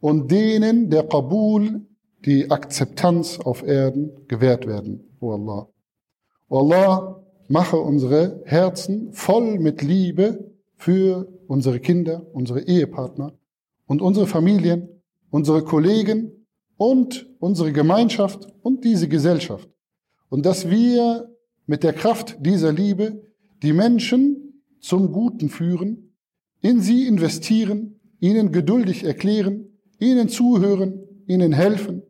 und 0.00 0.30
denen 0.30 0.90
der 0.90 1.04
Kabul, 1.04 1.86
die 2.24 2.50
Akzeptanz 2.50 3.38
auf 3.38 3.62
Erden 3.62 4.26
gewährt 4.28 4.66
werden, 4.66 5.16
o 5.20 5.32
Allah. 5.32 5.68
O 6.48 6.58
Allah, 6.58 7.24
mache 7.48 7.78
unsere 7.78 8.42
Herzen 8.44 9.12
voll 9.12 9.58
mit 9.58 9.82
Liebe 9.82 10.52
für 10.76 11.26
unsere 11.46 11.80
Kinder, 11.80 12.26
unsere 12.32 12.60
Ehepartner 12.60 13.32
und 13.86 14.02
unsere 14.02 14.26
Familien, 14.26 14.88
unsere 15.30 15.64
Kollegen 15.64 16.46
und 16.76 17.26
unsere 17.40 17.72
Gemeinschaft 17.72 18.48
und 18.62 18.84
diese 18.84 19.08
Gesellschaft. 19.08 19.68
Und 20.28 20.44
dass 20.44 20.68
wir 20.68 21.34
mit 21.66 21.82
der 21.82 21.94
Kraft 21.94 22.36
dieser 22.40 22.72
Liebe 22.72 23.22
die 23.62 23.72
Menschen 23.72 24.62
zum 24.80 25.10
Guten 25.10 25.48
führen, 25.48 26.14
in 26.60 26.80
sie 26.80 27.06
investieren, 27.06 28.00
ihnen 28.20 28.52
geduldig 28.52 29.04
erklären 29.04 29.77
ihnen 29.98 30.28
zuhören, 30.28 31.00
ihnen 31.26 31.52
helfen 31.52 32.02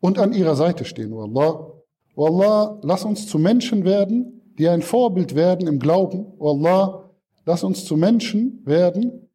und 0.00 0.18
an 0.18 0.32
ihrer 0.32 0.56
Seite 0.56 0.84
stehen, 0.84 1.12
O 1.12 1.22
Allah. 1.22 1.72
O 2.14 2.26
Allah, 2.26 2.80
lass 2.82 3.04
uns 3.04 3.26
zu 3.26 3.38
Menschen 3.38 3.84
werden, 3.84 4.52
die 4.58 4.68
ein 4.68 4.82
Vorbild 4.82 5.34
werden 5.34 5.66
im 5.66 5.78
Glauben. 5.78 6.26
O 6.38 6.50
Allah, 6.50 7.10
lass 7.44 7.62
uns 7.62 7.84
zu 7.84 7.96
Menschen 7.96 8.62
werden, 8.64 9.28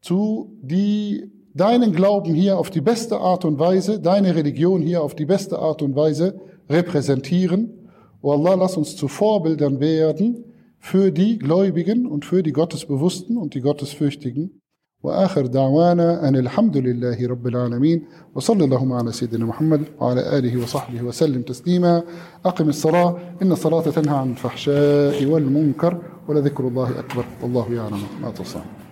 zu 0.00 0.58
die 0.60 1.30
deinen 1.54 1.92
Glauben 1.92 2.34
hier 2.34 2.58
auf 2.58 2.70
die 2.70 2.80
beste 2.80 3.18
Art 3.18 3.44
und 3.44 3.58
Weise, 3.58 4.00
deine 4.00 4.34
Religion 4.34 4.82
hier 4.82 5.02
auf 5.02 5.14
die 5.14 5.26
beste 5.26 5.58
Art 5.58 5.82
und 5.82 5.94
Weise 5.94 6.40
repräsentieren. 6.68 7.88
O 8.20 8.32
Allah, 8.32 8.54
lass 8.54 8.76
uns 8.76 8.96
zu 8.96 9.06
Vorbildern 9.06 9.78
werden 9.80 10.44
für 10.78 11.12
die 11.12 11.38
Gläubigen 11.38 12.06
und 12.06 12.24
für 12.24 12.42
die 12.42 12.52
Gottesbewussten 12.52 13.36
und 13.36 13.54
die 13.54 13.60
Gottesfürchtigen. 13.60 14.60
وآخر 15.04 15.46
دعوانا 15.46 16.28
أن 16.28 16.36
الحمد 16.36 16.76
لله 16.76 17.28
رب 17.28 17.46
العالمين 17.46 18.02
وصلى 18.34 18.64
اللهم 18.64 18.92
على 18.92 19.12
سيدنا 19.12 19.44
محمد 19.44 19.82
وعلى 20.00 20.38
آله 20.38 20.62
وصحبه 20.62 21.02
وسلم 21.02 21.42
تسليما. 21.42 22.02
أقم 22.44 22.68
الصلاة 22.68 23.16
إن 23.42 23.52
الصلاة 23.52 23.80
تنهى 23.82 24.16
عن 24.16 24.30
الفحشاء 24.30 25.24
والمنكر 25.26 25.98
ولذكر 26.28 26.68
الله 26.68 26.90
أكبر 26.98 27.24
والله 27.42 27.66
يعلم 27.72 28.02
ما 28.22 28.30
تصنع 28.30 28.83